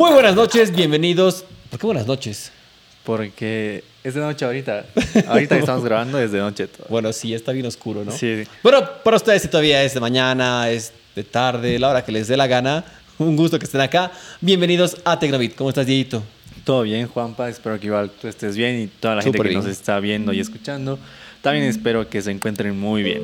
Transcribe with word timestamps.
Muy 0.00 0.12
buenas 0.12 0.36
noches, 0.36 0.70
bienvenidos. 0.70 1.44
¿Por 1.70 1.80
qué 1.80 1.86
buenas 1.86 2.06
noches? 2.06 2.52
Porque 3.02 3.82
es 4.04 4.14
de 4.14 4.20
noche 4.20 4.44
ahorita. 4.44 4.86
Ahorita 5.26 5.56
que 5.56 5.60
estamos 5.60 5.82
grabando 5.84 6.20
es 6.20 6.30
de 6.30 6.38
noche. 6.38 6.68
todo. 6.68 6.86
Bueno, 6.88 7.12
sí, 7.12 7.34
está 7.34 7.50
bien 7.50 7.66
oscuro, 7.66 8.04
¿no? 8.04 8.12
Sí. 8.12 8.44
Bueno, 8.62 8.88
para 9.02 9.16
ustedes 9.16 9.42
si 9.42 9.48
todavía 9.48 9.82
es 9.82 9.94
de 9.94 9.98
mañana, 9.98 10.70
es 10.70 10.92
de 11.16 11.24
tarde, 11.24 11.80
la 11.80 11.88
hora 11.88 12.04
que 12.04 12.12
les 12.12 12.28
dé 12.28 12.36
la 12.36 12.46
gana. 12.46 12.84
Un 13.18 13.34
gusto 13.34 13.58
que 13.58 13.64
estén 13.64 13.80
acá. 13.80 14.12
Bienvenidos 14.40 14.96
a 15.04 15.18
Tecnobit. 15.18 15.56
¿Cómo 15.56 15.70
estás, 15.70 15.84
Dieguito? 15.84 16.22
Todo 16.62 16.82
bien, 16.82 17.08
Juanpa. 17.08 17.48
Espero 17.48 17.80
que 17.80 17.86
igual 17.86 18.08
tú 18.20 18.28
estés 18.28 18.56
bien 18.56 18.78
y 18.78 18.86
toda 18.86 19.16
la 19.16 19.22
gente 19.22 19.36
que 19.36 19.48
bien. 19.48 19.60
nos 19.60 19.68
está 19.68 19.98
viendo 19.98 20.32
y 20.32 20.38
escuchando. 20.38 20.96
También 21.42 21.64
espero 21.64 22.08
que 22.08 22.22
se 22.22 22.30
encuentren 22.30 22.78
muy 22.78 23.02
bien. 23.02 23.22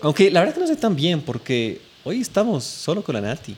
Aunque 0.00 0.30
la 0.30 0.40
verdad 0.40 0.54
que 0.54 0.60
no 0.60 0.66
sé 0.68 0.76
tan 0.76 0.96
bien 0.96 1.20
porque 1.20 1.82
hoy 2.02 2.22
estamos 2.22 2.64
solo 2.64 3.02
con 3.02 3.14
la 3.14 3.20
Nati. 3.20 3.54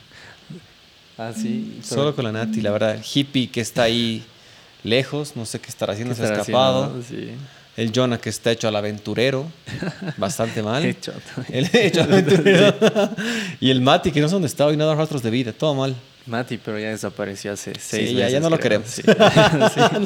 Así. 1.19 1.81
Solo 1.83 2.15
con 2.15 2.25
la 2.25 2.33
Nati, 2.33 2.61
la 2.61 2.71
verdad. 2.71 2.95
El 2.97 3.03
hippie 3.15 3.51
que 3.51 3.61
está 3.61 3.85
ahí 3.85 4.23
lejos, 4.85 5.35
no 5.35 5.47
sé 5.47 5.59
qué 5.61 5.69
estará 5.71 5.93
haciendo, 5.95 6.15
se 6.15 6.23
ha 6.25 6.33
escapado. 6.33 6.85
haciendo, 6.99 6.99
no? 6.99 7.27
Sí. 7.27 7.33
El 7.77 7.93
Jonah 7.95 8.19
que 8.19 8.31
está 8.31 8.51
hecho 8.53 8.69
al 8.69 8.77
aventurero, 8.77 9.47
bastante 10.17 10.63
mal. 10.63 10.83
Hecho. 10.85 11.13
El 11.51 11.69
hecho 11.75 12.03
al 12.03 12.13
aventurero. 12.13 12.75
y 13.61 13.71
el 13.71 13.83
Mati 13.83 14.11
que 14.13 14.21
no 14.21 14.29
sé 14.29 14.33
dónde 14.33 14.49
está 14.49 14.65
hoy, 14.65 14.77
nada 14.79 14.95
rastros 14.95 15.23
de 15.23 15.31
vida, 15.31 15.53
todo 15.53 15.75
mal. 15.75 15.95
Mati, 16.25 16.57
pero 16.59 16.79
ya 16.79 16.89
desapareció 16.89 17.53
hace 17.53 17.73
seis 17.79 18.09
Sí, 18.11 18.15
meses. 18.15 18.19
ya, 18.19 18.29
ya 18.31 18.41
no 18.41 18.49
lo 18.51 18.59
queremos. 18.59 18.89
Sí. 18.89 19.03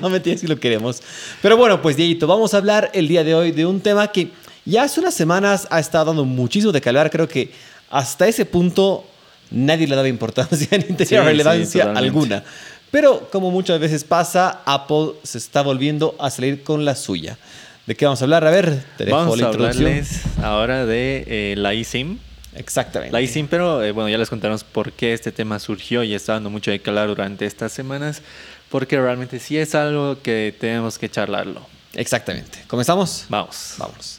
no 0.03 0.11
mentira, 0.11 0.37
si 0.37 0.47
lo 0.49 0.59
queremos. 0.59 1.01
Pero 1.41 1.57
bueno, 1.57 1.81
pues 1.81 1.97
Dieguito, 1.97 2.27
vamos 2.27 2.53
a 2.55 2.57
hablar 2.59 2.91
el 2.93 3.07
día 3.09 3.23
de 3.25 3.35
hoy 3.35 3.53
de 3.53 3.65
un 3.65 3.81
tema 3.81 4.09
que 4.09 4.31
ya 4.65 4.83
hace 4.83 5.01
unas 5.01 5.15
semanas 5.15 5.67
ha 5.71 5.79
estado 5.81 6.07
dando 6.07 6.25
muchísimo 6.25 6.73
de 6.73 6.81
que 6.81 6.89
hablar. 6.89 7.09
Creo 7.11 7.27
que 7.29 7.53
hasta 7.89 8.27
ese 8.29 8.45
punto 8.45 9.07
nadie 9.51 9.87
le 9.87 9.97
daba 9.97 10.09
importancia 10.09 10.69
ni 10.79 10.85
tenía 10.85 11.07
Sí, 11.07 11.17
relevancia 11.19 11.93
alguna. 11.93 12.43
Pero 12.91 13.29
como 13.31 13.51
muchas 13.51 13.79
veces 13.79 14.05
pasa, 14.05 14.63
Apple 14.65 15.13
se 15.23 15.39
está 15.39 15.63
volviendo 15.63 16.17
a 16.19 16.31
salir 16.31 16.63
con 16.63 16.85
la 16.85 16.95
suya. 16.97 17.39
¿De 17.87 17.95
qué 17.95 18.05
vamos 18.05 18.21
a 18.21 18.25
hablar? 18.25 18.47
A 18.47 18.51
ver, 18.51 18.85
te 18.97 19.05
dejo 19.05 19.17
Vamos 19.17 19.39
la 19.39 19.47
a 19.47 19.49
hablarles 19.51 20.23
ahora 20.43 20.87
de 20.87 21.25
eh, 21.27 21.55
la 21.57 21.73
eSIM. 21.73 22.19
Exactamente. 22.55 23.13
La 23.13 23.21
eSIM, 23.21 23.47
pero 23.47 23.83
eh, 23.83 23.93
bueno, 23.93 24.09
ya 24.09 24.19
les 24.19 24.29
contaremos 24.29 24.65
por 24.65 24.93
qué 24.93 25.13
este 25.13 25.31
tema 25.31 25.59
surgió 25.59 26.03
y 26.03 26.15
está 26.15 26.33
dando 26.35 26.51
mucho 26.51 26.73
de 26.73 26.81
hablar 26.85 27.09
durante 27.09 27.47
estas 27.47 27.73
semanas, 27.73 28.23
porque 28.71 29.01
realmente 29.01 29.39
sí 29.39 29.57
es 29.57 29.75
algo 29.75 30.21
que 30.21 30.55
tenemos 30.59 30.99
que 30.99 31.09
charlarlo. 31.09 31.65
Exactamente. 31.95 32.63
¿Comenzamos? 32.67 33.27
Vamos. 33.29 33.75
Vamos. 33.79 34.19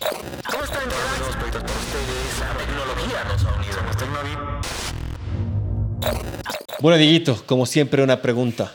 Bueno, 6.79 6.97
Dieguito, 6.97 7.43
como 7.45 7.65
siempre, 7.65 8.01
una 8.03 8.21
pregunta. 8.21 8.73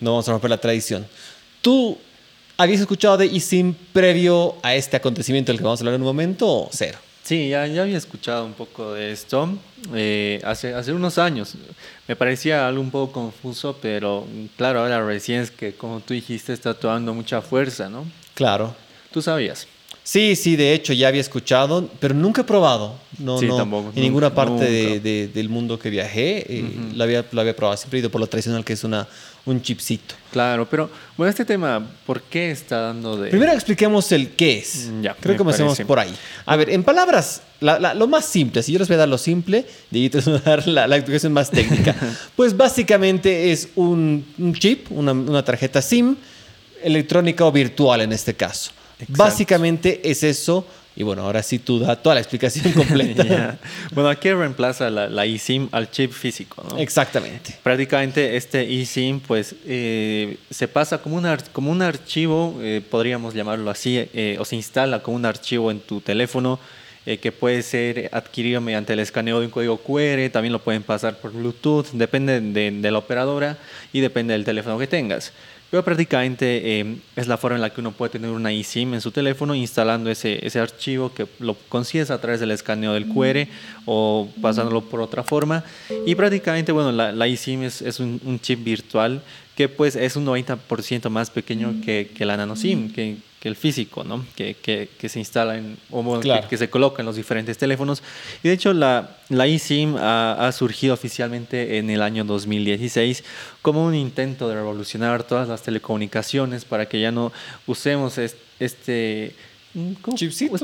No 0.00 0.10
vamos 0.10 0.28
a 0.28 0.32
romper 0.32 0.50
la 0.50 0.58
tradición. 0.58 1.06
¿Tú 1.60 1.96
habías 2.56 2.80
escuchado 2.80 3.16
de 3.16 3.26
eSIM 3.26 3.74
previo 3.92 4.56
a 4.62 4.74
este 4.74 4.96
acontecimiento 4.96 5.52
del 5.52 5.58
que 5.58 5.64
vamos 5.64 5.78
a 5.78 5.82
hablar 5.82 5.94
en 5.94 6.00
un 6.00 6.06
momento 6.08 6.48
o 6.48 6.68
cero? 6.72 6.98
Sí, 7.22 7.48
ya, 7.50 7.68
ya 7.68 7.82
había 7.82 7.96
escuchado 7.96 8.44
un 8.44 8.52
poco 8.52 8.94
de 8.94 9.12
esto 9.12 9.56
eh, 9.94 10.40
hace, 10.44 10.74
hace 10.74 10.92
unos 10.92 11.18
años. 11.18 11.54
Me 12.08 12.16
parecía 12.16 12.66
algo 12.66 12.80
un 12.80 12.90
poco 12.90 13.12
confuso, 13.12 13.78
pero 13.80 14.26
claro, 14.56 14.80
ahora 14.80 15.06
recién 15.06 15.40
es 15.40 15.52
que, 15.52 15.74
como 15.74 16.00
tú 16.00 16.14
dijiste, 16.14 16.52
está 16.52 16.74
tomando 16.74 17.14
mucha 17.14 17.40
fuerza, 17.40 17.88
¿no? 17.88 18.04
Claro. 18.34 18.74
Tú 19.12 19.22
sabías. 19.22 19.68
Sí, 20.04 20.34
sí, 20.34 20.56
de 20.56 20.74
hecho 20.74 20.92
ya 20.92 21.08
había 21.08 21.20
escuchado, 21.20 21.88
pero 22.00 22.12
nunca 22.12 22.40
he 22.40 22.44
probado. 22.44 22.96
No, 23.18 23.38
Sí, 23.38 23.46
no, 23.46 23.56
tampoco, 23.56 23.92
En 23.94 24.02
ninguna 24.02 24.30
nunca, 24.30 24.34
parte 24.34 24.64
de- 24.64 24.98
de- 25.00 25.28
del 25.28 25.48
mundo 25.48 25.78
que 25.78 25.90
viajé 25.90 26.38
eh, 26.58 26.64
lo, 26.94 27.04
había, 27.04 27.24
lo 27.30 27.40
había 27.40 27.54
probado. 27.54 27.76
Siempre 27.76 27.98
he 27.98 28.00
ido 28.00 28.10
por 28.10 28.20
lo 28.20 28.26
tradicional, 28.26 28.64
que 28.64 28.72
es 28.72 28.82
una, 28.82 29.06
un 29.44 29.62
chipcito. 29.62 30.14
Claro, 30.32 30.68
pero 30.68 30.90
bueno, 31.16 31.30
este 31.30 31.44
tema, 31.44 31.86
¿por 32.04 32.20
qué 32.22 32.50
está 32.50 32.80
dando 32.80 33.16
de...? 33.16 33.30
Primero 33.30 33.52
expliquemos 33.52 34.10
el 34.10 34.30
qué 34.30 34.58
es. 34.58 34.88
Mm, 34.90 35.02
ya, 35.02 35.14
Creo 35.14 35.34
que 35.34 35.38
comencemos 35.38 35.74
parece. 35.74 35.86
por 35.86 36.00
ahí. 36.00 36.12
A 36.46 36.56
ver, 36.56 36.70
en 36.70 36.82
palabras, 36.82 37.42
la- 37.60 37.78
la- 37.78 37.94
lo 37.94 38.08
más 38.08 38.24
simple, 38.24 38.60
si 38.64 38.72
yo 38.72 38.80
les 38.80 38.88
voy 38.88 38.96
a 38.96 38.98
dar 38.98 39.08
lo 39.08 39.18
simple, 39.18 39.64
Dieguito 39.90 40.18
les 40.18 40.28
va 40.28 40.36
a 40.38 40.40
dar 40.40 40.66
la, 40.66 40.88
la 40.88 40.96
explicación 40.96 41.32
más 41.32 41.48
técnica. 41.50 41.94
pues 42.34 42.56
básicamente 42.56 43.52
es 43.52 43.68
un, 43.76 44.24
un 44.36 44.54
chip, 44.54 44.90
una, 44.90 45.12
una 45.12 45.44
tarjeta 45.44 45.80
SIM, 45.80 46.16
electrónica 46.82 47.44
o 47.44 47.52
virtual 47.52 48.00
en 48.00 48.12
este 48.12 48.34
caso. 48.34 48.72
Exacto. 49.02 49.22
Básicamente 49.22 50.00
es 50.10 50.22
eso. 50.22 50.66
Y 50.94 51.04
bueno, 51.04 51.22
ahora 51.22 51.42
sí 51.42 51.58
tú 51.58 51.78
da 51.78 51.96
toda 51.96 52.16
la 52.16 52.20
explicación 52.20 52.70
completa. 52.74 53.58
Bueno, 53.94 54.10
aquí 54.10 54.30
reemplaza 54.30 54.90
la, 54.90 55.08
la 55.08 55.24
eSIM 55.24 55.68
al 55.72 55.90
chip 55.90 56.12
físico, 56.12 56.62
¿no? 56.70 56.76
Exactamente. 56.78 57.54
Prácticamente 57.62 58.36
este 58.36 58.62
eSIM 58.82 59.20
pues 59.20 59.54
eh, 59.66 60.36
se 60.50 60.68
pasa 60.68 60.98
como 60.98 61.16
un, 61.16 61.24
ar- 61.24 61.48
como 61.50 61.70
un 61.70 61.80
archivo, 61.80 62.58
eh, 62.60 62.82
podríamos 62.90 63.32
llamarlo 63.32 63.70
así, 63.70 64.06
eh, 64.12 64.36
o 64.38 64.44
se 64.44 64.56
instala 64.56 65.02
como 65.02 65.16
un 65.16 65.24
archivo 65.24 65.70
en 65.70 65.80
tu 65.80 66.02
teléfono 66.02 66.58
eh, 67.06 67.16
que 67.16 67.32
puede 67.32 67.62
ser 67.62 68.10
adquirido 68.12 68.60
mediante 68.60 68.92
el 68.92 68.98
escaneo 69.00 69.40
de 69.40 69.46
un 69.46 69.50
código 69.50 69.78
QR, 69.78 70.28
también 70.30 70.52
lo 70.52 70.58
pueden 70.62 70.82
pasar 70.82 71.16
por 71.18 71.32
Bluetooth, 71.32 71.86
depende 71.94 72.38
de, 72.42 72.70
de 72.70 72.90
la 72.90 72.98
operadora 72.98 73.56
y 73.94 74.00
depende 74.00 74.34
del 74.34 74.44
teléfono 74.44 74.78
que 74.78 74.86
tengas. 74.86 75.32
Pero 75.72 75.82
prácticamente 75.82 76.80
eh, 76.80 76.96
es 77.16 77.28
la 77.28 77.38
forma 77.38 77.56
en 77.56 77.62
la 77.62 77.70
que 77.70 77.80
uno 77.80 77.92
puede 77.92 78.10
tener 78.12 78.30
una 78.30 78.52
eSIM 78.52 78.92
en 78.92 79.00
su 79.00 79.10
teléfono 79.10 79.54
instalando 79.54 80.10
ese, 80.10 80.46
ese 80.46 80.60
archivo 80.60 81.14
que 81.14 81.26
lo 81.38 81.54
consigues 81.70 82.10
a 82.10 82.20
través 82.20 82.40
del 82.40 82.50
escaneo 82.50 82.92
del 82.92 83.08
QR 83.08 83.48
o 83.86 84.28
pasándolo 84.42 84.82
por 84.82 85.00
otra 85.00 85.22
forma. 85.22 85.64
Y 86.04 86.14
prácticamente, 86.14 86.72
bueno, 86.72 86.92
la, 86.92 87.10
la 87.10 87.26
eSIM 87.26 87.62
es, 87.62 87.80
es 87.80 88.00
un, 88.00 88.20
un 88.22 88.38
chip 88.38 88.62
virtual 88.62 89.22
que 89.56 89.70
pues 89.70 89.96
es 89.96 90.14
un 90.14 90.26
90% 90.26 91.08
más 91.08 91.30
pequeño 91.30 91.80
que, 91.82 92.10
que 92.14 92.26
la 92.26 92.36
nanoSIM, 92.36 92.92
que, 92.92 93.16
que 93.42 93.48
el 93.48 93.56
físico, 93.56 94.04
¿no? 94.04 94.24
Que, 94.36 94.54
que, 94.54 94.88
que 94.96 95.08
se 95.08 95.18
instala 95.18 95.56
en, 95.58 95.76
o 95.90 96.00
que- 96.48 96.56
se 96.56 96.70
coloca 96.70 97.02
en 97.02 97.06
los 97.06 97.16
diferentes 97.16 97.58
teléfonos. 97.58 98.00
Y 98.44 98.46
de 98.48 98.54
hecho 98.54 98.72
la, 98.72 99.16
la 99.30 99.48
eSIM 99.48 99.96
ha, 99.96 100.46
ha 100.46 100.52
surgido 100.52 100.94
oficialmente 100.94 101.78
en 101.78 101.90
el 101.90 102.02
año 102.02 102.22
2016 102.24 103.24
como 103.60 103.84
un 103.84 103.96
intento 103.96 104.48
de 104.48 104.54
revolucionar 104.54 105.24
todas 105.24 105.48
las 105.48 105.60
telecomunicaciones 105.62 106.64
para 106.64 106.86
que 106.86 107.00
ya 107.00 107.10
no 107.10 107.32
usemos 107.66 108.16
es- 108.18 108.36
este... 108.60 109.34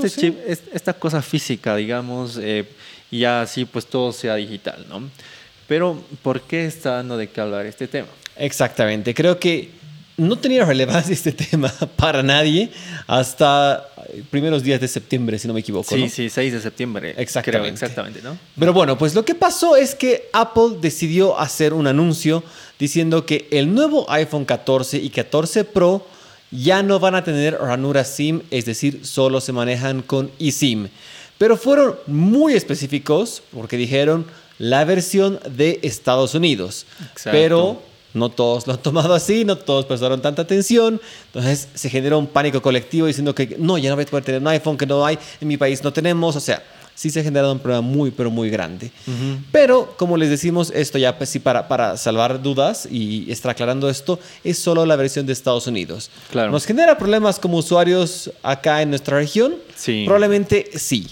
este 0.06 0.08
sí. 0.10 0.20
chip, 0.20 0.36
es- 0.46 0.62
esta 0.72 0.92
cosa 0.92 1.20
física, 1.20 1.74
digamos, 1.74 2.38
eh, 2.40 2.64
y 3.10 3.20
ya 3.20 3.40
así 3.42 3.64
pues 3.64 3.86
todo 3.86 4.12
sea 4.12 4.36
digital, 4.36 4.86
¿no? 4.88 5.02
Pero, 5.66 6.00
¿por 6.22 6.42
qué 6.42 6.64
está 6.66 6.92
dando 6.92 7.16
de 7.16 7.28
qué 7.28 7.40
hablar 7.40 7.66
este 7.66 7.88
tema? 7.88 8.06
Exactamente. 8.36 9.14
Creo 9.14 9.40
que 9.40 9.70
no 10.18 10.36
tenía 10.36 10.64
relevancia 10.64 11.14
este 11.14 11.32
tema 11.50 11.72
para 11.96 12.22
nadie 12.22 12.70
hasta 13.06 13.88
primeros 14.30 14.62
días 14.62 14.80
de 14.80 14.88
septiembre, 14.88 15.38
si 15.38 15.48
no 15.48 15.54
me 15.54 15.60
equivoco. 15.60 15.94
Sí, 15.94 16.02
¿no? 16.02 16.08
sí, 16.08 16.28
6 16.28 16.52
de 16.52 16.60
septiembre. 16.60 17.12
creo, 17.12 17.22
Exactamente. 17.22 17.68
exactamente, 17.70 18.20
¿no? 18.22 18.36
Pero 18.58 18.72
bueno, 18.72 18.98
pues 18.98 19.14
lo 19.14 19.24
que 19.24 19.34
pasó 19.34 19.76
es 19.76 19.94
que 19.94 20.28
Apple 20.32 20.78
decidió 20.80 21.38
hacer 21.38 21.72
un 21.72 21.86
anuncio 21.86 22.42
diciendo 22.78 23.24
que 23.24 23.48
el 23.50 23.72
nuevo 23.72 24.10
iPhone 24.10 24.44
14 24.44 24.98
y 24.98 25.10
14 25.10 25.64
Pro 25.64 26.06
ya 26.50 26.82
no 26.82 26.98
van 26.98 27.14
a 27.14 27.24
tener 27.24 27.54
ranura 27.54 28.04
SIM, 28.04 28.42
es 28.50 28.64
decir, 28.64 29.04
solo 29.04 29.40
se 29.40 29.52
manejan 29.52 30.02
con 30.02 30.30
eSIM. 30.38 30.88
Pero 31.36 31.56
fueron 31.56 31.96
muy 32.06 32.54
específicos 32.54 33.42
porque 33.52 33.76
dijeron 33.76 34.26
la 34.58 34.84
versión 34.84 35.38
de 35.48 35.78
Estados 35.82 36.34
Unidos. 36.34 36.86
Exacto. 37.12 37.30
Pero 37.30 37.82
no 38.14 38.30
todos 38.30 38.66
lo 38.66 38.74
han 38.74 38.82
tomado 38.82 39.14
así, 39.14 39.44
no 39.44 39.56
todos 39.56 39.84
prestaron 39.84 40.20
tanta 40.20 40.42
atención. 40.42 41.00
Entonces 41.26 41.68
se 41.74 41.90
generó 41.90 42.18
un 42.18 42.26
pánico 42.26 42.62
colectivo 42.62 43.06
diciendo 43.06 43.34
que 43.34 43.56
no, 43.58 43.78
ya 43.78 43.90
no 43.90 43.96
voy 43.96 44.04
a 44.04 44.08
poder 44.08 44.24
tener 44.24 44.40
un 44.40 44.48
iPhone 44.48 44.76
que 44.76 44.86
no 44.86 45.04
hay, 45.04 45.18
en 45.40 45.48
mi 45.48 45.56
país 45.56 45.82
no 45.82 45.92
tenemos. 45.92 46.36
O 46.36 46.40
sea, 46.40 46.62
sí 46.98 47.10
se 47.10 47.20
ha 47.20 47.22
generado 47.22 47.52
un 47.52 47.60
problema 47.60 47.80
muy, 47.80 48.10
pero 48.10 48.28
muy 48.28 48.50
grande. 48.50 48.90
Pero, 49.52 49.94
como 49.96 50.16
les 50.16 50.30
decimos, 50.30 50.72
esto 50.74 50.98
ya 50.98 51.16
pues, 51.16 51.30
sí 51.30 51.38
para, 51.38 51.68
para 51.68 51.96
salvar 51.96 52.42
dudas 52.42 52.88
y 52.90 53.30
estar 53.30 53.52
aclarando 53.52 53.88
esto, 53.88 54.18
es 54.42 54.58
solo 54.58 54.84
la 54.84 54.96
versión 54.96 55.24
de 55.24 55.32
Estados 55.32 55.68
Unidos. 55.68 56.10
Claro. 56.32 56.50
¿Nos 56.50 56.66
genera 56.66 56.98
problemas 56.98 57.38
como 57.38 57.58
usuarios 57.58 58.32
acá 58.42 58.82
en 58.82 58.90
nuestra 58.90 59.16
región? 59.18 59.54
Sí. 59.76 60.02
Probablemente 60.06 60.70
sí. 60.74 61.06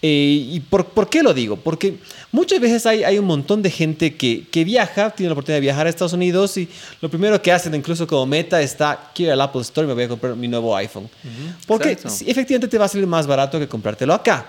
Eh, 0.00 0.46
¿Y 0.50 0.60
por, 0.60 0.86
por 0.86 1.08
qué 1.08 1.22
lo 1.22 1.34
digo? 1.34 1.56
Porque 1.56 1.98
muchas 2.30 2.60
veces 2.60 2.86
hay, 2.86 3.02
hay 3.02 3.18
un 3.18 3.24
montón 3.24 3.62
de 3.62 3.70
gente 3.70 4.14
que, 4.14 4.46
que 4.48 4.62
viaja, 4.62 5.10
tiene 5.10 5.28
la 5.28 5.32
oportunidad 5.32 5.56
de 5.56 5.62
viajar 5.62 5.86
a 5.86 5.90
Estados 5.90 6.12
Unidos 6.12 6.56
y 6.56 6.68
lo 7.00 7.08
primero 7.08 7.40
que 7.42 7.50
hacen, 7.50 7.74
incluso 7.74 8.06
como 8.06 8.24
meta, 8.24 8.62
está, 8.62 9.10
quiero 9.12 9.30
ir 9.30 9.32
al 9.32 9.40
Apple 9.40 9.62
Store 9.62 9.86
y 9.86 9.88
me 9.88 9.94
voy 9.94 10.04
a 10.04 10.08
comprar 10.08 10.36
mi 10.36 10.46
nuevo 10.46 10.76
iPhone. 10.76 11.08
Porque 11.66 11.92
exacto. 11.92 12.16
sí, 12.16 12.26
efectivamente 12.28 12.68
te 12.68 12.78
va 12.78 12.84
a 12.84 12.88
salir 12.88 13.08
más 13.08 13.26
barato 13.26 13.58
que 13.58 13.66
comprártelo 13.66 14.14
acá. 14.14 14.46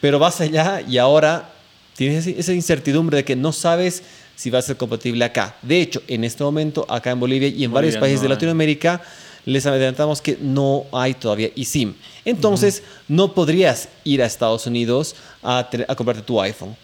Pero 0.00 0.18
vas 0.18 0.40
allá 0.40 0.80
y 0.80 0.98
ahora 0.98 1.50
tienes 1.96 2.26
esa 2.26 2.52
incertidumbre 2.52 3.18
de 3.18 3.24
que 3.24 3.34
no 3.36 3.52
sabes 3.52 4.04
si 4.36 4.48
va 4.48 4.60
a 4.60 4.62
ser 4.62 4.76
compatible 4.76 5.22
acá. 5.24 5.56
De 5.60 5.80
hecho, 5.80 6.00
en 6.06 6.24
este 6.24 6.42
momento, 6.42 6.86
acá 6.88 7.10
en 7.10 7.20
Bolivia 7.20 7.48
y 7.48 7.64
en 7.64 7.72
varios 7.72 7.94
Bolivia 7.94 8.00
países 8.00 8.20
no 8.20 8.28
de. 8.28 8.34
Latinoamérica, 8.34 9.02
les 9.50 9.66
adelantamos 9.66 10.20
que 10.20 10.38
no 10.40 10.86
hay 10.92 11.14
todavía 11.14 11.50
eSIM. 11.56 11.94
Entonces, 12.24 12.84
no 13.08 13.34
podrías 13.34 13.88
ir 14.04 14.22
a 14.22 14.26
Estados 14.26 14.66
Unidos 14.66 15.16
a, 15.42 15.68
comprarte 15.96 16.22
tu 16.22 16.40
iPhone. 16.40 16.76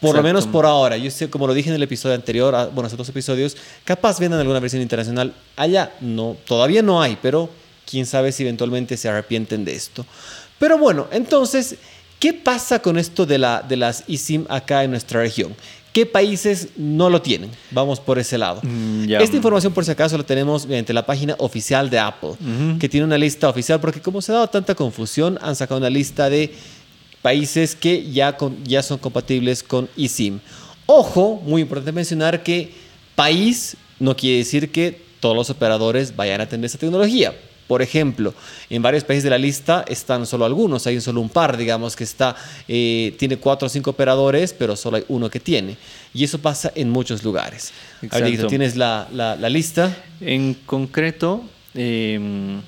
Por 0.00 0.14
lo 0.14 0.22
menos 0.22 0.46
por 0.46 0.66
ahora. 0.66 0.98
Yo 0.98 1.10
sé, 1.10 1.30
como 1.30 1.46
lo 1.46 1.54
dije 1.54 1.70
en 1.70 1.76
el 1.76 1.82
episodio 1.82 2.14
anterior, 2.14 2.52
bueno, 2.74 2.88
hace 2.88 2.96
dos 2.96 3.08
episodios, 3.08 3.56
capaz 3.84 4.20
vendan 4.20 4.38
alguna 4.38 4.60
versión 4.60 4.82
internacional. 4.82 5.32
Allá 5.56 5.94
no, 6.00 6.36
todavía 6.46 6.82
no 6.82 7.00
hay, 7.00 7.16
pero 7.22 7.48
quién 7.88 8.04
sabe 8.04 8.32
si 8.32 8.42
eventualmente 8.42 8.98
se 8.98 9.08
arrepienten 9.08 9.64
de 9.64 9.74
esto. 9.74 10.04
Pero 10.58 10.76
bueno, 10.76 11.06
entonces, 11.10 11.76
¿qué 12.18 12.34
pasa 12.34 12.80
con 12.80 12.98
esto 12.98 13.24
de, 13.24 13.38
la, 13.38 13.62
de 13.66 13.76
las 13.76 14.04
eSIM 14.08 14.44
acá 14.50 14.84
en 14.84 14.90
nuestra 14.90 15.20
región? 15.20 15.56
¿Qué 15.94 16.06
países 16.06 16.70
no 16.76 17.08
lo 17.08 17.22
tienen? 17.22 17.50
Vamos 17.70 18.00
por 18.00 18.18
ese 18.18 18.36
lado. 18.36 18.60
Mm. 18.64 19.08
Esta 19.22 19.36
información, 19.36 19.72
por 19.72 19.84
si 19.84 19.92
acaso, 19.92 20.18
la 20.18 20.24
tenemos 20.24 20.66
mediante 20.66 20.92
la 20.92 21.06
página 21.06 21.36
oficial 21.38 21.88
de 21.88 22.00
Apple, 22.00 22.32
que 22.80 22.88
tiene 22.88 23.06
una 23.06 23.16
lista 23.16 23.48
oficial, 23.48 23.78
porque 23.80 24.00
como 24.00 24.20
se 24.20 24.32
ha 24.32 24.34
dado 24.34 24.48
tanta 24.48 24.74
confusión, 24.74 25.38
han 25.40 25.54
sacado 25.54 25.78
una 25.78 25.88
lista 25.90 26.28
de 26.28 26.52
países 27.22 27.76
que 27.76 28.10
ya, 28.10 28.36
con- 28.36 28.62
ya 28.64 28.82
son 28.82 28.98
compatibles 28.98 29.62
con 29.62 29.88
eSIM. 29.96 30.40
Ojo, 30.86 31.40
muy 31.44 31.62
importante 31.62 31.92
mencionar 31.92 32.42
que 32.42 32.72
país 33.14 33.76
no 34.00 34.16
quiere 34.16 34.38
decir 34.38 34.72
que 34.72 35.00
todos 35.20 35.36
los 35.36 35.48
operadores 35.48 36.16
vayan 36.16 36.40
a 36.40 36.48
tener 36.48 36.66
esta 36.66 36.78
tecnología. 36.78 37.32
Por 37.66 37.80
ejemplo, 37.80 38.34
en 38.68 38.82
varios 38.82 39.04
países 39.04 39.24
de 39.24 39.30
la 39.30 39.38
lista 39.38 39.84
están 39.88 40.26
solo 40.26 40.44
algunos, 40.44 40.86
hay 40.86 41.00
solo 41.00 41.20
un 41.22 41.30
par, 41.30 41.56
digamos, 41.56 41.96
que 41.96 42.04
está, 42.04 42.36
eh, 42.68 43.14
tiene 43.18 43.38
cuatro 43.38 43.66
o 43.66 43.68
cinco 43.70 43.90
operadores, 43.90 44.52
pero 44.52 44.76
solo 44.76 44.98
hay 44.98 45.04
uno 45.08 45.30
que 45.30 45.40
tiene. 45.40 45.76
Y 46.12 46.24
eso 46.24 46.38
pasa 46.38 46.70
en 46.74 46.90
muchos 46.90 47.24
lugares. 47.24 47.72
Ahorita 48.24 48.42
tienes 48.48 48.76
la, 48.76 49.08
la- 49.12 49.36
la 49.36 49.48
lista. 49.48 49.96
En 50.20 50.54
concreto, 50.66 51.42
eh, 51.74 52.58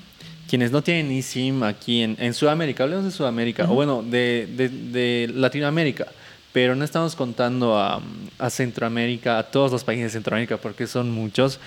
quienes 0.49 0.71
no 0.71 0.81
tienen 0.81 1.11
eSIM 1.11 1.63
aquí 1.63 2.01
en, 2.01 2.15
en 2.19 2.33
Sudamérica, 2.33 2.83
hablemos 2.83 3.05
de 3.05 3.11
Sudamérica, 3.11 3.65
o 3.69 3.73
bueno, 3.75 4.01
de, 4.03 4.47
de- 4.55 4.69
de 4.69 5.31
Latinoamérica, 5.33 6.07
pero 6.53 6.75
no 6.75 6.83
estamos 6.85 7.15
contando 7.15 7.77
a, 7.77 8.01
a 8.39 8.49
Centroamérica, 8.49 9.37
a 9.37 9.43
todos 9.43 9.71
los 9.71 9.83
países 9.83 10.05
de 10.05 10.09
Centroamérica, 10.11 10.57
porque 10.57 10.87
son 10.87 11.11
muchos. 11.11 11.59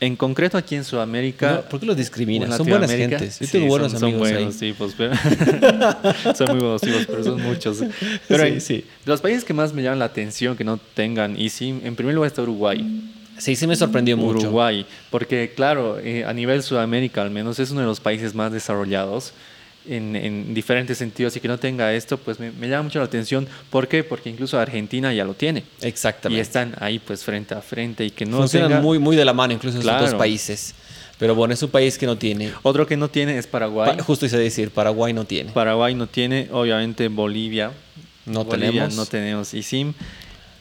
En 0.00 0.14
concreto 0.14 0.56
aquí 0.56 0.76
en 0.76 0.84
Sudamérica... 0.84 1.54
No, 1.54 1.62
¿Por 1.62 1.80
qué 1.80 1.86
los 1.86 1.96
discriminas? 1.96 2.56
Son 2.56 2.66
buenas 2.68 2.90
gentes. 2.90 3.40
Yo 3.40 3.46
sí, 3.46 3.52
tengo 3.52 3.66
buenos 3.66 3.90
son, 3.92 4.00
son 4.00 4.08
amigos 4.10 4.30
buenos 4.30 4.54
ahí. 4.54 4.70
tipos, 4.72 4.94
pero 4.96 5.12
son 6.36 6.48
muy 6.50 6.58
buenos 6.60 6.80
tipos, 6.82 7.06
pero 7.06 7.24
son 7.24 7.42
muchos. 7.42 7.78
Pero 8.28 8.44
Sí, 8.44 8.50
en- 8.50 8.60
sí. 8.60 8.74
de 8.76 8.84
los 9.10 9.20
países 9.20 9.44
que 9.44 9.52
más 9.54 9.72
me 9.72 9.82
llaman 9.82 9.98
la 9.98 10.04
atención 10.04 10.56
que 10.56 10.62
no 10.62 10.76
tengan 10.94 11.36
eSIM, 11.36 11.80
en 11.84 11.96
primer 11.96 12.14
lugar 12.14 12.28
está 12.28 12.42
Uruguay. 12.42 13.10
Sí, 13.38 13.56
sí 13.56 13.66
me 13.66 13.74
sorprendió 13.76 14.16
mucho. 14.16 14.38
Uruguay, 14.46 14.86
porque 15.10 15.52
claro, 15.54 15.98
eh, 15.98 16.24
a 16.24 16.32
nivel 16.32 16.62
Sudamérica 16.62 17.22
al 17.22 17.30
menos 17.30 17.58
es 17.58 17.70
uno 17.70 17.80
de 17.80 17.86
los 17.86 18.00
países 18.00 18.34
más 18.34 18.52
desarrollados 18.52 19.32
en, 19.88 20.14
en 20.16 20.54
diferentes 20.54 20.98
sentidos 20.98 21.34
y 21.36 21.40
que 21.40 21.48
no 21.48 21.58
tenga 21.58 21.92
esto, 21.94 22.18
pues 22.18 22.38
me, 22.38 22.50
me 22.52 22.68
llama 22.68 22.84
mucho 22.84 22.98
la 22.98 23.06
atención. 23.06 23.46
¿Por 23.70 23.88
qué? 23.88 24.04
Porque 24.04 24.30
incluso 24.30 24.58
Argentina 24.58 25.12
ya 25.12 25.24
lo 25.24 25.34
tiene. 25.34 25.64
Exactamente. 25.80 26.38
Y 26.38 26.40
están 26.42 26.74
ahí 26.78 26.98
pues 26.98 27.24
frente 27.24 27.54
a 27.54 27.60
frente 27.62 28.04
y 28.04 28.10
que 28.10 28.26
no 28.26 28.38
Funcionan 28.38 28.70
tenga- 28.70 28.80
muy, 28.82 28.98
muy 28.98 29.16
de 29.16 29.24
la 29.24 29.32
mano, 29.32 29.52
incluso 29.54 29.76
en 29.76 29.80
esos 29.82 29.90
Claro. 29.90 30.04
dos 30.06 30.14
países. 30.14 30.74
Pero 31.18 31.34
bueno, 31.34 31.52
es 31.54 31.62
un 31.62 31.70
país 31.70 31.98
que 31.98 32.06
no 32.06 32.16
tiene. 32.16 32.52
Otro 32.62 32.86
que 32.86 32.96
no 32.96 33.08
tiene 33.08 33.36
es 33.38 33.46
Paraguay. 33.48 33.96
Pa- 33.96 34.02
justo 34.04 34.24
hice 34.26 34.38
decir, 34.38 34.70
Paraguay 34.70 35.12
no 35.12 35.24
tiene. 35.24 35.50
Paraguay 35.50 35.94
no 35.94 36.06
tiene, 36.06 36.48
obviamente 36.52 37.08
Bolivia. 37.08 37.72
No 38.24 38.44
Bolivia 38.44 38.70
tenemos. 38.70 38.94
No 38.94 39.06
tenemos 39.06 39.52
eSIM. 39.54 39.94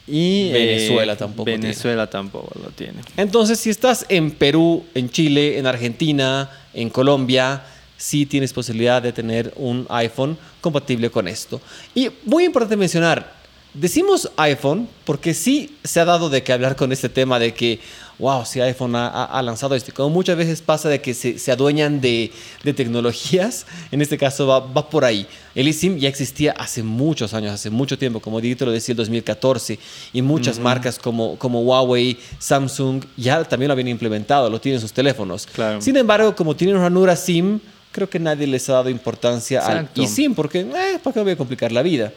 Y 0.08 0.50
eh, 0.50 0.54
Venezuela 0.54 1.16
tampoco 1.18 1.46
tiene. 1.46 1.62
Venezuela 1.64 2.10
tampoco 2.10 2.58
lo 2.64 2.70
tiene. 2.70 3.02
Entonces, 3.18 3.60
si 3.60 3.70
estás 3.70 4.06
en 4.10 4.32
Perú, 4.32 4.86
en 4.96 5.10
Chile, 5.10 5.58
en 5.60 5.68
Argentina, 5.68 6.50
en 6.74 6.90
Colombia, 6.90 7.62
sí 7.98 8.26
tienes 8.26 8.54
posibilidad 8.54 9.02
de 9.02 9.12
tener 9.12 9.54
un 9.56 9.86
iPhone 9.90 10.38
compatible 10.62 11.10
con 11.10 11.28
esto. 11.28 11.60
Y 11.94 12.10
muy 12.26 12.46
importante 12.46 12.78
mencionar, 12.78 13.38
decimos 13.74 14.32
iPhone 14.38 14.88
porque 15.06 15.34
sí 15.34 15.78
se 15.84 16.00
ha 16.00 16.06
dado 16.06 16.30
de 16.30 16.44
que 16.44 16.54
hablar 16.54 16.76
con 16.76 16.92
este 16.92 17.10
tema 17.10 17.40
de 17.40 17.54
que, 17.54 17.80
wow, 18.20 18.44
si 18.46 18.60
iPhone 18.60 18.96
ha, 18.96 19.42
lanzado 19.44 19.76
esto. 19.76 19.94
Como 19.94 20.10
muchas 20.10 20.36
veces 20.36 20.62
pasa 20.62 20.90
de 20.90 21.02
que 21.02 21.14
se, 21.14 21.38
se 21.38 21.52
adueñan 21.52 22.02
de, 22.02 22.32
de 22.64 22.74
tecnologías, 22.74 23.66
en 23.92 24.02
este 24.02 24.18
caso 24.18 24.48
va, 24.48 24.60
va 24.60 24.90
por 24.90 25.06
ahí. 25.06 25.28
El 25.54 25.68
eSIM 25.68 25.98
ya 25.98 26.10
existía 26.10 26.52
hace 26.54 26.84
muchos 26.84 27.34
años, 27.34 27.52
hace 27.52 27.70
mucho 27.70 27.98
tiempo, 27.98 28.20
como 28.20 28.42
Dieguito 28.42 28.66
lo 28.66 28.72
decía, 28.72 28.94
el 28.94 28.98
2014, 28.98 29.80
y 30.14 30.22
muchas 30.22 30.60
marcas 30.60 31.00
como, 31.00 31.38
como 31.38 31.62
Huawei, 31.62 32.18
Samsung, 32.40 33.04
ya 33.16 33.44
también 33.44 33.68
lo 33.68 33.74
habían 33.74 33.88
implementado, 33.88 34.50
lo 34.50 34.60
tienen 34.60 34.78
en 34.78 34.82
sus 34.82 34.94
teléfonos. 34.94 35.48
Claro. 35.48 35.82
Sin 35.82 35.98
embargo, 35.98 36.36
como 36.36 36.56
tienen 36.56 36.78
ranura 36.78 37.16
SIM, 37.16 37.60
creo 37.98 38.08
que 38.08 38.20
nadie 38.20 38.46
les 38.46 38.70
ha 38.70 38.74
dado 38.74 38.92
importancia 38.92 39.58
Exacto. 39.58 40.02
al 40.02 40.08
eSIM, 40.08 40.36
porque, 40.36 40.60
eh, 40.60 41.00
¿para 41.04 41.16
qué 41.16 41.20
voy 41.22 41.32
a 41.32 41.36
complicar 41.36 41.72
la 41.72 41.82
vida? 41.82 42.14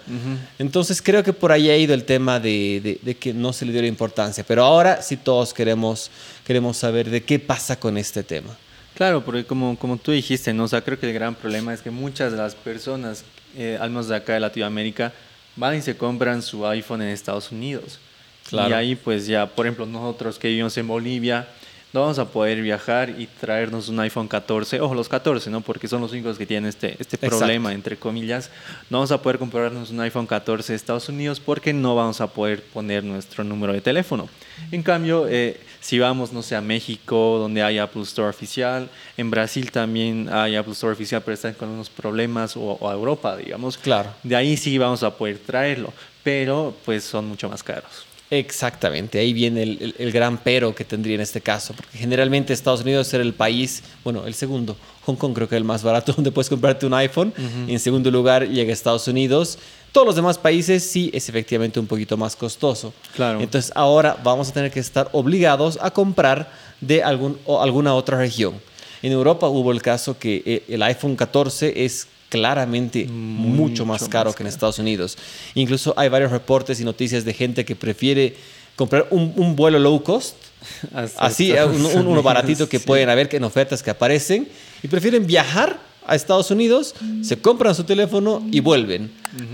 Entonces 0.58 1.00
creo 1.00 1.22
que 1.24 1.32
por 1.32 1.52
ahí 1.52 1.70
ha 1.70 1.76
ido 1.78 1.94
el 1.94 2.04
tema 2.04 2.38
de, 2.38 2.80
de- 2.84 2.98
de 3.00 3.14
que 3.16 3.32
no 3.32 3.54
se 3.54 3.64
le 3.64 3.72
dio 3.72 3.80
la 3.80 3.88
importancia. 3.88 4.44
Pero 4.46 4.62
ahora 4.62 5.00
sí 5.00 5.16
todos 5.16 5.54
queremos, 5.54 6.10
queremos 6.46 6.76
saber 6.76 7.08
de 7.08 7.22
qué 7.22 7.38
pasa 7.38 7.80
con 7.80 7.96
este 7.96 8.22
tema. 8.22 8.54
Claro, 8.94 9.24
porque 9.24 9.44
como, 9.44 9.78
como 9.78 9.96
tú 9.96 10.12
dijiste, 10.12 10.52
¿no? 10.52 10.64
o 10.64 10.68
sea, 10.68 10.82
creo 10.82 11.00
que 11.00 11.06
el 11.06 11.14
gran 11.14 11.34
problema 11.34 11.72
es 11.72 11.80
que 11.80 11.90
muchas 11.90 12.32
de 12.32 12.36
las 12.36 12.54
personas, 12.54 13.24
eh, 13.56 13.78
al 13.80 13.88
menos 13.88 14.08
de 14.08 14.16
acá 14.16 14.34
de 14.34 14.40
Latinoamérica, 14.40 15.14
van 15.56 15.76
y 15.78 15.80
se 15.80 15.96
compran 15.96 16.42
su 16.42 16.66
iPhone 16.66 17.00
en 17.00 17.08
Estados 17.08 17.50
Unidos. 17.50 17.98
Claro. 18.50 18.68
Y 18.68 18.72
ahí 18.74 18.94
pues 18.96 19.26
ya, 19.26 19.46
por 19.46 19.64
ejemplo, 19.64 19.86
nosotros 19.86 20.38
que 20.38 20.48
vivimos 20.48 20.76
en 20.76 20.86
Bolivia, 20.86 21.48
no 21.92 22.02
vamos 22.02 22.18
a 22.18 22.24
poder 22.26 22.62
viajar 22.62 23.10
y 23.18 23.26
traernos 23.26 23.88
un 23.88 23.98
iPhone 24.00 24.28
14, 24.28 24.80
ojo, 24.80 24.94
los 24.94 25.08
14, 25.08 25.50
¿no? 25.50 25.60
Porque 25.60 25.88
son 25.88 26.00
los 26.00 26.12
únicos 26.12 26.38
que 26.38 26.46
tienen 26.46 26.68
este, 26.68 26.96
este 27.00 27.16
Exacto. 27.16 27.38
problema, 27.38 27.72
entre 27.72 27.96
comillas. 27.96 28.50
No 28.90 28.98
vamos 28.98 29.10
a 29.10 29.20
poder 29.20 29.38
comprarnos 29.38 29.90
un 29.90 30.00
iPhone 30.00 30.26
14 30.26 30.72
de 30.72 30.76
Estados 30.76 31.08
Unidos 31.08 31.40
porque 31.40 31.72
no 31.72 31.96
vamos 31.96 32.20
a 32.20 32.28
poder 32.28 32.62
poner 32.62 33.02
nuestro 33.02 33.42
número 33.42 33.72
de 33.72 33.80
teléfono. 33.80 34.28
En 34.70 34.82
cambio, 34.84 35.26
eh, 35.28 35.58
si 35.80 35.98
vamos, 35.98 36.32
no 36.32 36.42
sé, 36.42 36.54
a 36.54 36.60
México, 36.60 37.38
donde 37.40 37.62
hay 37.62 37.78
Apple 37.78 38.02
Store 38.02 38.28
oficial, 38.28 38.88
en 39.16 39.30
Brasil 39.30 39.72
también 39.72 40.28
hay 40.30 40.54
Apple 40.54 40.74
Store 40.74 40.92
oficial, 40.92 41.22
pero 41.24 41.34
están 41.34 41.54
con 41.54 41.70
unos 41.70 41.90
problemas, 41.90 42.56
o, 42.56 42.60
o 42.60 42.88
a 42.88 42.92
Europa, 42.92 43.36
digamos. 43.36 43.76
Claro. 43.78 44.10
De 44.22 44.36
ahí 44.36 44.56
sí 44.56 44.78
vamos 44.78 45.02
a 45.02 45.16
poder 45.16 45.38
traerlo, 45.38 45.92
pero 46.22 46.74
pues 46.84 47.02
son 47.02 47.26
mucho 47.26 47.48
más 47.48 47.62
caros. 47.64 48.09
Exactamente, 48.30 49.18
ahí 49.18 49.32
viene 49.32 49.62
el, 49.64 49.78
el- 49.82 49.94
el 49.98 50.12
gran 50.12 50.38
pero 50.38 50.74
que 50.74 50.84
tendría 50.84 51.16
en 51.16 51.20
este 51.20 51.40
caso, 51.40 51.74
porque 51.74 51.98
generalmente 51.98 52.52
Estados 52.52 52.80
Unidos 52.82 53.12
era 53.12 53.22
el 53.24 53.34
país, 53.34 53.82
bueno, 54.04 54.24
el 54.26 54.34
segundo, 54.34 54.76
Hong 55.04 55.16
Kong 55.16 55.34
creo 55.34 55.48
que 55.48 55.56
es 55.56 55.58
el 55.58 55.64
más 55.64 55.82
barato 55.82 56.12
donde 56.16 56.30
puedes 56.30 56.48
comprarte 56.48 56.86
un 56.86 56.94
iPhone, 56.94 57.34
en 57.66 57.78
segundo 57.80 58.10
lugar 58.10 58.48
llega 58.48 58.72
Estados 58.72 59.08
Unidos, 59.08 59.58
todos 59.92 60.06
los 60.06 60.14
demás 60.14 60.38
países 60.38 60.84
sí 60.84 61.10
es 61.12 61.28
efectivamente 61.28 61.80
un 61.80 61.86
poquito 61.88 62.16
más 62.16 62.36
costoso. 62.36 62.94
Claro. 63.16 63.40
Entonces 63.40 63.72
ahora 63.74 64.16
vamos 64.22 64.48
a 64.48 64.52
tener 64.52 64.70
que 64.70 64.78
estar 64.78 65.08
obligados 65.12 65.78
a 65.82 65.90
comprar 65.90 66.48
de 66.80 67.02
algún, 67.02 67.36
o 67.44 67.60
alguna 67.60 67.94
otra 67.94 68.16
región. 68.16 68.54
En 69.02 69.10
Europa 69.10 69.48
hubo 69.48 69.72
el 69.72 69.82
caso 69.82 70.16
que 70.16 70.42
eh, 70.46 70.62
el 70.68 70.82
iPhone 70.84 71.16
14 71.16 71.84
es 71.84 72.06
claramente 72.30 73.06
mucho 73.06 73.84
más 73.84 74.08
caro 74.08 74.30
más 74.30 74.36
que 74.36 74.42
en. 74.44 74.46
Estados 74.48 74.78
Unidos. 74.78 75.18
Incluso 75.54 75.92
hay 75.98 76.08
varios 76.08 76.30
reportes 76.30 76.80
y 76.80 76.84
noticias 76.84 77.24
de 77.26 77.34
gente 77.34 77.66
que 77.66 77.76
prefiere 77.76 78.34
comprar 78.76 79.06
un, 79.10 79.34
un 79.36 79.54
vuelo 79.56 79.78
low 79.78 80.02
cost, 80.02 80.36
Hasta 80.94 81.20
así, 81.26 81.52
un- 81.52 81.84
un- 81.86 82.06
uno 82.06 82.22
baratito 82.22 82.68
que 82.68 82.78
sí. 82.78 82.86
pueden 82.86 83.08
haber 83.10 83.28
que 83.28 83.36
en 83.36 83.44
ofertas 83.44 83.82
que 83.82 83.90
aparecen, 83.90 84.48
y 84.82 84.88
prefieren 84.88 85.26
viajar 85.26 85.78
a 86.06 86.14
Estados 86.16 86.50
Unidos, 86.50 86.94
se 87.22 87.36
compran 87.38 87.74
su 87.74 87.84
teléfono 87.84 88.42
y 88.50 88.60
vuelven. 88.60 89.10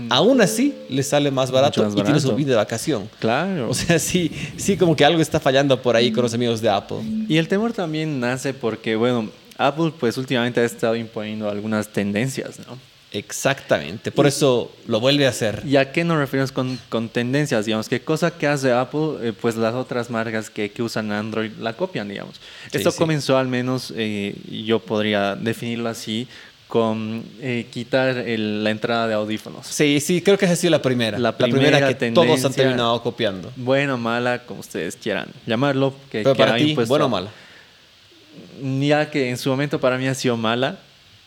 Aún 0.09 0.41
así, 0.41 0.73
les 0.89 1.07
sale 1.07 1.29
más 1.29 1.51
barato 1.51 1.83
más 1.83 1.93
y 1.93 2.01
tienen 2.01 2.21
su 2.21 2.33
vida 2.35 2.51
de 2.51 2.55
vacación. 2.55 3.09
Claro. 3.19 3.69
O 3.69 3.73
sea, 3.73 3.99
sí, 3.99 4.31
sí, 4.55 4.75
como 4.77 4.95
que 4.95 5.03
algo 5.05 5.21
está 5.21 5.39
fallando 5.39 5.81
por 5.81 5.95
ahí 5.95 6.11
con 6.11 6.23
los 6.23 6.33
amigos 6.33 6.61
de 6.61 6.69
Apple. 6.69 6.97
Y 7.27 7.37
el 7.37 7.47
temor 7.47 7.73
también 7.73 8.19
nace 8.19 8.53
porque, 8.53 8.95
bueno, 8.95 9.29
Apple 9.57 9.91
pues 9.99 10.17
últimamente 10.17 10.59
ha 10.59 10.65
estado 10.65 10.95
imponiendo 10.95 11.49
algunas 11.49 11.87
tendencias, 11.89 12.59
¿no? 12.67 12.77
Exactamente, 13.11 14.11
por 14.11 14.27
eso 14.27 14.71
lo 14.85 14.99
vuelve 14.99 15.25
a 15.25 15.29
hacer. 15.29 15.63
¿Y 15.65 15.77
a 15.77 15.91
qué 15.91 16.03
nos 16.03 16.17
referimos 16.17 16.51
con, 16.51 16.77
con 16.89 17.07
tendencias? 17.09 17.65
Digamos, 17.65 17.87
¿qué 17.89 18.01
cosa 18.01 18.31
que 18.31 18.47
hace 18.47 18.71
Apple? 18.71 19.15
Eh, 19.29 19.33
pues 19.39 19.55
las 19.55 19.73
otras 19.73 20.09
marcas 20.09 20.49
que, 20.49 20.71
que 20.71 20.83
usan 20.83 21.11
Android 21.11 21.51
la 21.59 21.73
copian, 21.73 22.09
digamos. 22.09 22.35
Sí, 22.71 22.77
Esto 22.77 22.91
sí. 22.91 22.97
comenzó 22.97 23.37
al 23.37 23.47
menos, 23.47 23.93
eh, 23.95 24.35
yo 24.65 24.79
podría 24.79 25.35
definirlo 25.35 25.89
así, 25.89 26.27
con 26.67 27.23
eh, 27.41 27.65
quitar 27.71 28.17
el- 28.17 28.63
la 28.63 28.71
entrada 28.71 29.07
de 29.07 29.13
audífonos. 29.13 29.65
Sí, 29.67 30.01
sí, 30.01 30.21
creo 30.21 30.37
que 30.37 30.43
esa 30.45 30.53
ha 30.55 30.57
sido 30.57 30.71
la 30.71 30.81
primera. 30.81 31.17
La 31.17 31.29
La 31.31 31.37
primera, 31.37 31.87
que 31.87 31.95
todos 32.11 32.27
han 32.27 32.33
tendencia. 32.41 32.49
terminado 32.51 33.01
copiando. 33.01 33.51
Buena 33.55 33.95
o 33.95 33.97
mala, 33.97 34.39
como 34.45 34.59
ustedes 34.59 34.97
quieran 34.97 35.29
llamarlo. 35.45 35.93
Que, 36.11 36.23
Pero 36.23 36.33
que 36.33 36.39
para 36.43 36.57
ti, 36.57 36.71
impuesto- 36.71 36.89
¿bueno 36.89 37.05
o 37.05 37.09
malo? 37.09 37.29
Ya 38.61 39.09
que 39.09 39.29
en 39.29 39.37
su 39.37 39.49
momento 39.49 39.79
para 39.79 39.97
mí 39.97 40.07
ha 40.07 40.15
sido 40.15 40.37
mala, 40.37 40.79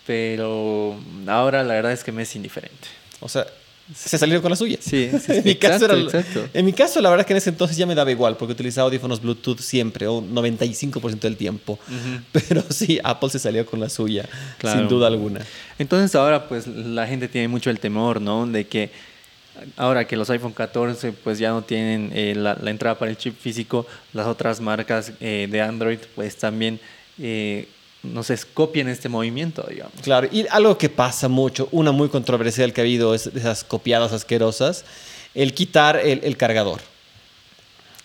pero 0.07 0.97
ahora 1.27 1.63
la 1.63 1.75
verdad 1.75 1.93
es 1.93 2.03
que 2.05 2.13
me 2.13 2.23
es 2.23 2.35
indiferente. 2.37 2.89
O 3.21 3.29
sea, 3.29 3.47
se 3.95 4.19
salieron 4.19 4.41
con 4.41 4.51
la 4.51 4.57
suya. 4.57 4.79
Sí, 4.81 5.11
sí, 5.25 5.33
en, 5.33 5.45
mi 5.45 5.55
caso 5.57 5.85
Exacto, 5.85 5.95
era- 5.97 6.19
exacto. 6.21 6.49
en 6.55 6.65
mi 6.65 6.73
caso, 6.73 7.01
la 7.01 7.11
verdad 7.11 7.23
es 7.23 7.27
que 7.27 7.33
en 7.33 7.37
ese 7.39 7.51
entonces 7.51 7.77
ya 7.77 7.87
me 7.87 7.95
daba 7.95 8.11
igual, 8.11 8.37
porque 8.37 8.53
utilizaba 8.53 8.87
audífonos 8.87 9.21
Bluetooth 9.21 9.59
siempre, 9.61 10.07
o 10.07 10.23
95% 10.23 11.21
del 11.21 11.37
tiempo. 11.37 11.79
Pero 12.33 12.63
sí, 12.71 12.99
Apple 13.03 13.31
se 13.31 13.39
salió 13.39 13.67
con 13.67 13.81
la 13.81 13.89
suya, 13.89 14.29
Claro. 14.59 14.79
sin 14.79 14.89
duda 14.89 15.07
alguna. 15.09 15.45
Entonces 15.79 16.15
ahora 16.15 16.49
pues 16.49 16.67
la 16.67 17.07
gente 17.07 17.29
tiene 17.29 17.49
mucho 17.49 17.71
el 17.71 17.79
temor, 17.81 18.21
¿no? 18.21 18.47
De 18.47 18.67
que 18.67 18.91
ahora 19.77 20.07
que 20.07 20.17
los 20.17 20.31
iPhone 20.31 20.53
14 20.53 21.13
pues 21.13 21.39
ya 21.39 21.51
no 21.51 21.63
tienen 21.63 22.11
eh, 22.15 22.35
la, 22.37 22.57
la 22.61 22.71
entrada 22.71 22.99
para 22.99 23.11
el 23.11 23.17
chip 23.19 23.39
físico, 23.39 23.87
las 24.13 24.27
otras 24.27 24.61
marcas 24.61 25.13
eh, 25.21 25.49
de 25.51 25.61
Android 25.61 25.99
pues 26.15 26.37
también 26.37 26.81
eh, 27.19 27.69
no 28.03 28.23
sé, 28.23 28.35
este 28.35 29.09
movimiento, 29.09 29.67
digamos. 29.69 29.95
Claro, 30.03 30.29
y 30.31 30.47
algo 30.51 30.79
que 30.79 30.89
pasa 30.89 31.29
mucho, 31.29 31.69
una 31.73 31.93
muy 31.93 32.09
controversial 32.09 32.73
que 32.73 32.81
ha 32.81 32.85
habido 32.85 33.15
es 33.15 33.27
esas 33.27 33.65
copiadas 33.65 34.13
asquerosas, 34.13 34.85
el 35.35 35.53
quitar 35.53 35.97
el, 35.97 36.21
el 36.25 36.37
cargador. 36.37 36.81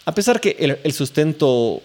A 0.06 0.14
pesar 0.14 0.40
que 0.40 0.56
el, 0.60 0.78
el 0.84 0.94
sustento 0.94 1.82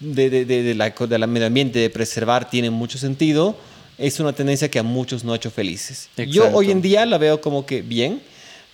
de, 0.00 0.30
de, 0.30 0.44
de, 0.44 0.62
de 0.62 0.74
la, 0.74 0.90
de 0.90 1.18
la 1.18 1.26
medio 1.26 1.46
ambiente, 1.46 1.78
de 1.80 1.90
preservar, 1.90 2.48
tiene 2.48 2.70
mucho 2.70 2.96
sentido, 2.96 3.56
es 3.98 4.20
una 4.20 4.32
tendencia 4.32 4.70
que 4.70 4.78
a 4.78 4.84
muchos 4.84 5.24
no 5.24 5.32
ha 5.32 5.36
hecho 5.36 5.50
felices. 5.50 6.08
Yo 6.16 6.24
Exacto. 6.24 6.56
hoy 6.56 6.70
en 6.70 6.80
día 6.80 7.04
la 7.04 7.18
veo 7.18 7.40
como 7.40 7.66
que 7.66 7.82
bien, 7.82 8.22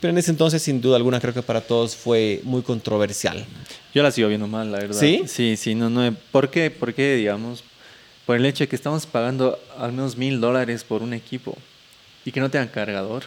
pero 0.01 0.11
en 0.11 0.19
ese 0.19 0.31
entonces, 0.31 0.61
sin 0.63 0.83
duda 0.83 0.97
alguna, 0.97 1.19
creo 1.19 1.33
que 1.33 1.43
para 1.43 1.63
todos 1.63 1.97
fue 1.97 2.43
muy 2.45 2.61
controversial. 2.61 3.47
Yo 3.95 4.03
la 4.03 4.11
sigo 4.11 4.29
viendo 4.29 4.47
mal, 4.47 4.71
la 4.71 4.79
verdad. 4.79 5.01
¿Sí? 5.01 5.23
Sí, 5.27 5.57
sí, 5.57 5.75
no, 5.75 5.89
no. 5.89 6.15
¿Por 6.31 6.51
qué? 6.51 6.71
Porque, 6.71 7.17
digamos, 7.17 7.65
por 8.27 8.37
el 8.37 8.47
hecho 8.47 8.65
de 8.65 8.69
que 8.69 8.77
estamos 8.77 9.07
pagando 9.07 9.59
al 9.79 9.93
menos 9.93 10.17
mil 10.17 10.41
dólares 10.41 10.85
por 10.85 11.03
un 11.03 11.13
equipo 11.15 11.57
y 12.25 12.33
que 12.33 12.41
no 12.41 12.51
tengan 12.51 12.69
cargador. 12.69 13.25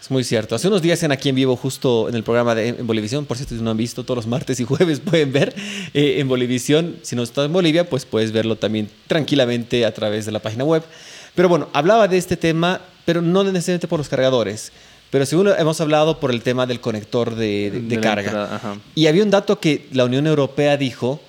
Es 0.00 0.10
muy 0.12 0.22
cierto. 0.22 0.54
Hace 0.54 0.68
unos 0.68 0.80
días 0.80 1.02
en 1.02 1.10
Aquí 1.10 1.28
en 1.28 1.34
Vivo, 1.34 1.56
justo 1.56 2.08
en 2.08 2.14
el 2.14 2.22
programa 2.22 2.54
de 2.54 2.68
en 2.68 2.86
Bolivisión, 2.86 3.26
por 3.26 3.36
cierto, 3.36 3.56
si 3.56 3.60
no 3.62 3.72
han 3.72 3.76
visto, 3.76 4.04
todos 4.04 4.16
los 4.16 4.26
martes 4.28 4.60
y 4.60 4.64
jueves 4.64 5.00
pueden 5.04 5.32
ver 5.32 5.54
eh, 5.92 6.16
en 6.20 6.28
Bolivisión. 6.28 6.96
Si 7.02 7.16
no 7.16 7.24
estás 7.24 7.46
en 7.46 7.52
Bolivia, 7.52 7.88
pues 7.90 8.04
puedes 8.04 8.30
verlo 8.30 8.54
también 8.56 8.88
tranquilamente 9.08 9.84
a 9.84 9.92
través 9.92 10.24
de 10.24 10.30
la 10.32 10.38
página 10.38 10.62
web. 10.62 10.84
Pero 11.34 11.48
bueno, 11.48 11.68
hablaba 11.72 12.06
de 12.06 12.16
este 12.16 12.36
tema, 12.36 12.80
pero 13.04 13.20
no 13.22 13.42
necesariamente 13.42 13.88
por 13.88 13.98
los 13.98 14.08
cargadores. 14.08 14.70
Pero 15.10 15.26
según 15.26 15.48
hemos 15.58 15.80
hablado 15.80 16.20
por 16.20 16.30
el 16.30 16.42
tema 16.42 16.66
del 16.66 16.80
conector 16.80 17.34
de, 17.34 17.70
de- 17.72 17.80
de 17.80 17.88
De 17.88 17.94
la 17.96 18.00
carga. 18.00 18.22
entrada. 18.26 18.76
Y 18.94 19.06
había 19.08 19.24
un 19.24 19.30
dato 19.30 19.58
que 19.58 19.88
la 19.92 20.04
Unión 20.04 20.26
Europea 20.28 20.76
dijo 20.76 21.20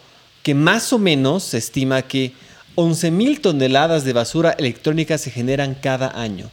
que 0.44 0.54
más 0.54 0.94
o 0.94 1.00
menos 1.00 1.44
se 1.44 1.58
estima 1.58 2.02
que 2.04 2.34
11.000 2.80 3.42
toneladas 3.42 4.06
de 4.06 4.14
basura 4.14 4.52
electrónica 4.52 5.18
se 5.18 5.32
generan 5.32 5.76
cada 5.76 6.18
año. 6.18 6.50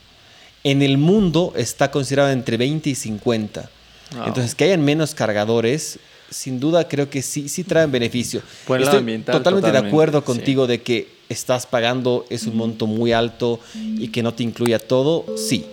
En 0.64 0.82
el 0.82 0.98
mundo 0.98 1.52
está 1.56 1.92
considerado 1.92 2.30
entre 2.30 2.56
20 2.56 2.90
y 2.90 2.94
50. 2.96 3.70
Wow. 4.16 4.26
Entonces, 4.26 4.56
que 4.56 4.64
hayan 4.64 4.84
menos 4.84 5.14
cargadores, 5.14 6.00
sin 6.28 6.58
duda 6.58 6.88
creo 6.88 7.08
que 7.08 7.22
sí, 7.22 7.48
sí 7.48 7.62
traen 7.62 7.92
beneficio. 7.92 8.42
Lado 8.68 8.82
Estoy 8.98 9.18
totalmente, 9.22 9.70
de 9.70 9.78
acuerdo 9.78 10.18
sí. 10.18 10.26
contigo 10.26 10.66
de 10.66 10.82
que 10.82 11.08
estás 11.28 11.64
pagando 11.64 12.26
es 12.28 12.44
un 12.48 12.56
monto 12.56 12.88
muy 12.88 13.12
alto 13.12 13.60
y 13.74 14.08
que 14.08 14.24
no 14.24 14.34
te 14.34 14.42
incluya 14.42 14.80
todo. 14.80 15.24
Sí. 15.36 15.64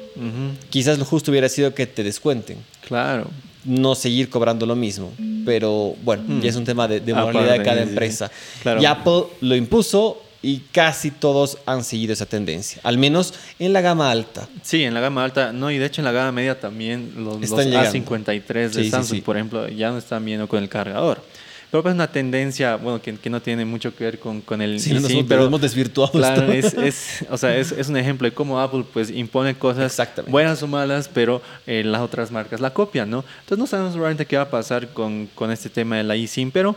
Quizás 0.69 0.99
lo 0.99 1.05
justo 1.05 1.31
hubiera 1.31 1.49
sido 1.49 1.73
que 1.73 1.87
te 1.87 2.03
descuenten 2.03 2.57
Claro. 2.87 3.27
no 3.65 3.95
seguir 3.95 4.29
cobrando 4.29 4.67
lo 4.67 4.75
mismo. 4.75 5.11
Pero 5.45 5.95
bueno, 6.03 6.23
ya 6.43 6.49
es 6.51 6.55
un 6.55 6.63
tema 6.65 6.87
de, 6.87 6.99
de 6.99 7.11
Aparte, 7.13 7.31
moralidad 7.33 7.57
de 7.57 7.63
cada 7.63 7.81
empresa. 7.81 8.29
Claro. 8.61 8.79
Y 8.79 8.85
Apple 8.85 9.23
lo 9.41 9.55
impuso 9.55 10.21
y 10.43 10.59
casi 10.73 11.09
todos 11.09 11.57
han 11.65 11.83
seguido 11.83 12.13
esa 12.13 12.25
tendencia, 12.27 12.79
al 12.83 12.97
menos 12.99 13.33
en 13.59 13.73
la 13.73 13.81
gama 13.81 14.11
alta. 14.11 14.47
Sí, 14.61 14.83
en 14.83 14.93
la 14.93 14.99
gama 14.99 15.23
alta, 15.23 15.51
no, 15.53 15.71
y 15.71 15.77
de 15.79 15.85
hecho 15.87 16.01
en 16.01 16.05
la 16.05 16.11
gama 16.11 16.31
media 16.33 16.59
también 16.59 17.13
los, 17.17 17.35
los 17.41 17.43
Están 17.43 17.65
llegando. 17.71 17.89
A53 18.11 18.43
de 18.53 18.69
Sí, 18.69 18.83
sí, 18.83 18.89
Samsung, 18.91 19.15
sí. 19.17 19.21
por 19.21 19.37
ejemplo, 19.37 19.67
ya 19.69 19.89
no 19.89 19.97
están 19.97 20.23
viendo 20.25 20.47
con 20.47 20.61
el 20.61 20.69
cargador. 20.69 21.23
Pero 21.71 21.81
pues 21.81 21.93
es 21.93 21.95
una 21.95 22.11
tendencia, 22.11 22.75
bueno, 22.75 23.01
que, 23.01 23.15
que 23.15 23.31
no 23.31 23.41
tiene 23.41 23.65
mucho 23.65 23.95
que 23.95 24.03
ver 24.03 24.19
con, 24.19 24.41
con 24.41 24.61
el 24.61 24.79
Sí, 24.79 24.93
nos 24.93 25.09
hemos- 25.09 25.25
pero 25.27 25.45
hemos 25.47 25.59
desvirtuado 25.59 26.11
Claro, 26.11 26.51
es, 26.51 26.65
es, 26.75 27.25
o 27.31 27.37
sea, 27.37 27.57
es, 27.57 27.71
es 27.71 27.87
un 27.89 27.97
ejemplo 27.97 28.29
de 28.29 28.33
cómo 28.35 28.59
Apple 28.61 28.83
pues 28.93 29.09
impone 29.09 29.55
cosas 29.57 29.99
buenas 30.27 30.61
o 30.61 30.67
malas, 30.67 31.09
pero 31.11 31.41
eh, 31.65 31.83
las 31.83 32.01
otras 32.01 32.29
marcas 32.29 32.59
la 32.59 32.71
copian, 32.73 33.09
¿no? 33.09 33.25
Entonces 33.39 33.57
no 33.57 33.65
sabemos 33.65 33.95
realmente 33.95 34.27
qué 34.27 34.35
va 34.37 34.43
a 34.43 34.49
pasar 34.51 34.89
con, 34.89 35.27
con 35.33 35.49
este 35.51 35.67
tema 35.69 35.97
de 35.97 36.03
la 36.03 36.15
eSIM, 36.15 36.51
pero 36.51 36.75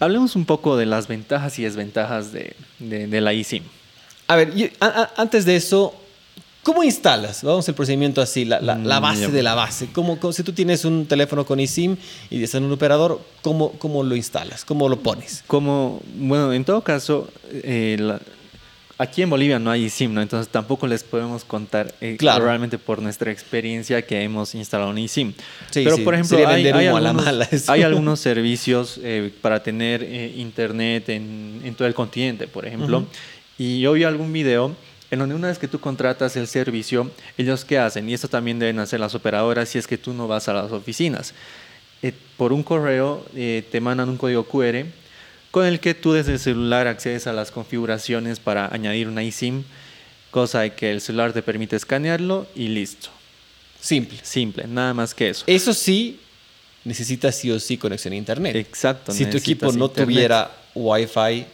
hablemos 0.00 0.36
un 0.36 0.44
poco 0.44 0.76
de 0.76 0.86
las 0.86 1.08
ventajas 1.08 1.58
y 1.58 1.62
desventajas 1.62 2.32
de, 2.32 2.54
de, 2.78 3.06
de 3.06 3.20
la 3.20 3.32
eSIM. 3.32 3.62
A 4.26 4.36
ver, 4.36 4.54
yo- 4.54 4.66
a- 4.80 4.86
a- 4.86 5.10
antes 5.16 5.44
de 5.44 5.56
eso, 5.56 5.94
¿cómo 6.62 6.84
instalas? 6.84 7.42
Vamos 7.42 7.68
al 7.68 7.74
procedimiento 7.74 8.20
así, 8.20 8.44
la, 8.44 8.60
la- 8.60 8.76
la 8.76 9.00
Mm, 9.00 9.02
base 9.02 9.28
de 9.28 9.42
la 9.42 9.54
base. 9.54 9.88
¿Cómo, 9.92 10.18
cómo- 10.20 10.32
si 10.32 10.42
tú 10.42 10.52
tienes 10.52 10.84
un 10.84 11.06
teléfono 11.06 11.46
con 11.46 11.60
eSIM 11.60 11.96
y 12.30 12.42
estás 12.42 12.56
en 12.58 12.64
un 12.64 12.72
operador, 12.72 13.20
¿cómo, 13.42 13.72
¿cómo 13.72 14.02
lo 14.02 14.14
instalas? 14.16 14.64
¿Cómo 14.64 14.88
lo 14.88 14.98
pones? 15.00 15.44
Como, 15.46 16.00
bueno, 16.16 16.52
en 16.52 16.64
todo 16.64 16.82
caso, 16.82 17.28
eh, 17.52 17.96
la- 17.98 18.20
aquí 18.98 19.22
en 19.22 19.30
Bolivia 19.30 19.58
no 19.58 19.70
hay 19.70 19.86
eSIM, 19.86 20.12
¿no? 20.12 20.20
Entonces 20.20 20.50
tampoco 20.50 20.86
les 20.86 21.02
podemos 21.04 21.44
contar 21.44 21.94
eh, 22.00 22.16
Claro. 22.18 22.44
realmente 22.44 22.78
por 22.78 23.00
nuestra 23.00 23.30
experiencia 23.32 24.02
que 24.02 24.20
hemos 24.22 24.54
instalado 24.54 24.90
un 24.90 24.98
eSIM. 24.98 25.32
Sí, 25.70 25.84
Pero, 25.84 25.96
sí, 25.96 26.02
por 26.02 26.14
ejemplo, 26.14 26.38
hay, 26.46 26.66
algunos, 26.66 27.24
mala 27.24 27.44
eso. 27.50 27.72
hay 27.72 27.82
algunos 27.82 28.20
servicios 28.20 28.98
eh, 29.02 29.32
para 29.40 29.62
tener 29.62 30.02
eh, 30.02 30.34
internet 30.36 31.08
en, 31.08 31.60
en 31.64 31.74
todo 31.74 31.86
el 31.88 31.94
continente, 31.94 32.46
por 32.48 32.66
ejemplo. 32.66 33.06
Y 33.56 33.80
yo 33.80 33.92
vi 33.92 34.04
algún 34.04 34.32
video 34.32 34.74
en 35.10 35.18
donde 35.20 35.34
una 35.34 35.48
vez 35.48 35.58
que 35.58 35.68
tú 35.68 35.80
contratas 35.80 36.36
el 36.36 36.46
servicio, 36.46 37.10
ellos 37.38 37.64
qué 37.64 37.78
hacen, 37.78 38.08
y 38.08 38.14
esto 38.14 38.28
también 38.28 38.58
deben 38.58 38.78
hacer 38.78 39.00
las 39.00 39.14
operadoras 39.14 39.68
si 39.68 39.78
es 39.78 39.86
que 39.86 39.96
tú 39.96 40.12
no 40.12 40.28
vas 40.28 40.48
a 40.48 40.52
las 40.52 40.70
oficinas. 40.70 41.32
Eh, 42.02 42.12
por 42.36 42.52
un 42.52 42.62
correo 42.62 43.24
eh, 43.34 43.64
te 43.72 43.80
mandan 43.80 44.08
un 44.08 44.16
código 44.18 44.44
QR 44.44 44.84
con 45.50 45.66
el 45.66 45.80
que 45.80 45.94
tú 45.94 46.12
desde 46.12 46.32
el 46.32 46.38
celular 46.38 46.86
accedes 46.86 47.26
a 47.26 47.32
las 47.32 47.50
configuraciones 47.50 48.40
para 48.40 48.72
añadir 48.72 49.08
una 49.08 49.22
eSIM, 49.22 49.64
cosa 50.30 50.60
de 50.60 50.74
que 50.74 50.90
el 50.90 51.00
celular 51.00 51.32
te 51.32 51.42
permite 51.42 51.76
escanearlo 51.76 52.46
y 52.54 52.68
listo. 52.68 53.08
Simple. 53.80 54.18
Simple, 54.22 54.66
nada 54.66 54.92
más 54.94 55.14
que 55.14 55.30
eso. 55.30 55.44
Eso 55.46 55.72
sí, 55.72 56.20
necesitas 56.84 57.36
sí 57.36 57.50
o 57.50 57.58
sí 57.58 57.76
conexión 57.76 58.12
a 58.12 58.16
internet. 58.16 58.56
Exacto. 58.56 59.12
Si 59.12 59.26
tu 59.26 59.36
equipo 59.36 59.72
no 59.72 59.86
internet. 59.86 60.06
tuviera 60.06 60.50
Wi-Fi, 60.74 61.46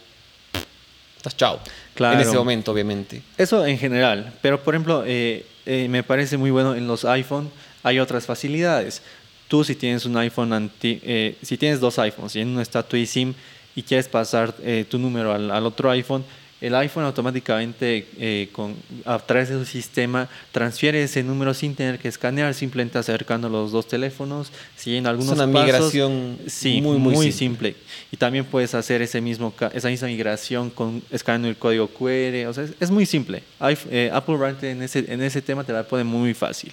estás 1.17 1.37
chao. 1.37 1.59
Claro. 1.93 2.19
En 2.19 2.27
ese 2.27 2.35
momento, 2.35 2.71
obviamente. 2.71 3.21
Eso 3.37 3.65
en 3.65 3.77
general, 3.77 4.33
pero 4.41 4.61
por 4.61 4.75
ejemplo, 4.75 5.03
eh, 5.05 5.45
eh, 5.65 5.87
me 5.89 6.03
parece 6.03 6.37
muy 6.37 6.51
bueno 6.51 6.75
en 6.75 6.87
los 6.87 7.05
iPhone 7.05 7.49
hay 7.83 7.99
otras 7.99 8.25
facilidades. 8.25 9.01
Tú 9.47 9.63
si 9.63 9.75
tienes 9.75 10.05
un 10.05 10.17
iPhone 10.17 10.51
anti, 10.53 10.99
eh, 11.03 11.37
si 11.41 11.55
tienes 11.57 11.79
dos 11.79 11.99
iPhones 11.99 12.35
y 12.35 12.41
en 12.41 12.49
uno 12.49 12.61
está 12.61 12.83
tu 12.83 12.97
eSIM 12.97 13.33
y 13.75 13.83
quieres 13.83 14.07
pasar 14.07 14.55
eh, 14.63 14.85
tu 14.89 14.97
número 14.97 15.33
al, 15.33 15.51
al 15.51 15.65
otro 15.65 15.89
iPhone, 15.91 16.23
el 16.61 16.73
iPhone 16.75 17.03
automáticamente 17.03 18.07
eh, 18.17 18.49
con, 18.53 18.75
a 19.03 19.19
través 19.19 19.49
de 19.49 19.55
su 19.55 19.65
sistema 19.65 20.29
transfiere 20.53 21.03
ese 21.03 21.21
número 21.21 21.53
sin 21.53 21.75
tener 21.75 21.99
que 21.99 22.07
escanear, 22.07 22.53
simplemente 22.53 22.97
acercando 22.97 23.49
los 23.49 23.71
dos 23.73 23.87
teléfonos. 23.87 24.51
Si 24.75 24.95
en 24.95 25.05
algunos 25.05 25.33
una 25.33 25.47
pasos- 25.51 25.65
migración 25.93 26.37
sí, 26.47 26.81
muy, 26.81 26.97
muy, 26.97 27.13
muy 27.13 27.31
simple. 27.33 27.75
Y 28.11 28.17
también 28.17 28.45
puedes 28.45 28.73
hacer 28.73 29.01
ese 29.01 29.19
mismo, 29.19 29.53
esa 29.73 29.89
misma 29.89 30.07
migración 30.07 30.69
con 30.69 31.03
escaneando 31.11 31.49
el 31.49 31.57
código 31.57 31.87
QR. 31.89 32.47
O 32.47 32.53
sea, 32.53 32.63
es, 32.63 32.71
es 32.79 32.89
muy 32.89 33.05
simple. 33.05 33.43
eh, 33.91 34.09
Apple 34.13 34.37
realmente 34.37 34.71
en 34.71 34.81
ese, 34.81 35.05
en 35.11 35.21
ese 35.21 35.41
tema 35.41 35.63
te 35.65 35.73
la 35.73 35.83
pone 35.83 36.05
muy 36.05 36.33
fácil. 36.33 36.71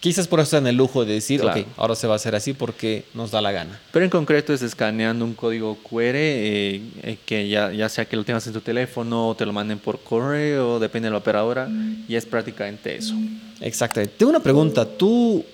Quizás 0.00 0.28
por 0.28 0.38
eso 0.40 0.56
están 0.56 0.66
el 0.66 0.76
lujo 0.76 1.04
de 1.04 1.14
decir, 1.14 1.40
Claro. 1.40 1.60
ok, 1.62 1.66
ahora 1.78 1.94
se 1.96 2.06
va 2.06 2.12
a 2.12 2.16
hacer 2.16 2.34
así 2.34 2.52
porque 2.52 3.04
nos 3.14 3.30
da 3.30 3.40
la 3.40 3.50
gana. 3.50 3.80
Pero 3.92 4.04
en 4.04 4.10
concreto 4.10 4.52
es 4.52 4.62
escaneando 4.62 5.24
un 5.24 5.34
código 5.34 5.76
QR 5.82 6.14
eh, 6.14 6.80
eh, 7.02 7.18
que 7.24 7.48
ya, 7.48 7.72
ya 7.72 7.88
sea 7.88 8.04
que 8.04 8.14
lo 8.16 8.22
tengas 8.24 8.46
en 8.46 8.52
tu 8.52 8.60
teléfono 8.60 9.28
o 9.30 9.34
te 9.34 9.46
lo 9.46 9.52
manden 9.52 9.78
por 9.78 9.98
correo, 10.00 10.78
depende 10.78 11.06
de 11.06 11.12
la 11.12 11.18
operadora, 11.18 11.68
y 12.06 12.14
es 12.14 12.26
prácticamente 12.26 12.94
eso. 12.94 13.14
Exactamente. 13.60 14.14
Tengo 14.18 14.30
una 14.30 14.40
pregunta. 14.40 14.84
¿Tú 14.86 15.44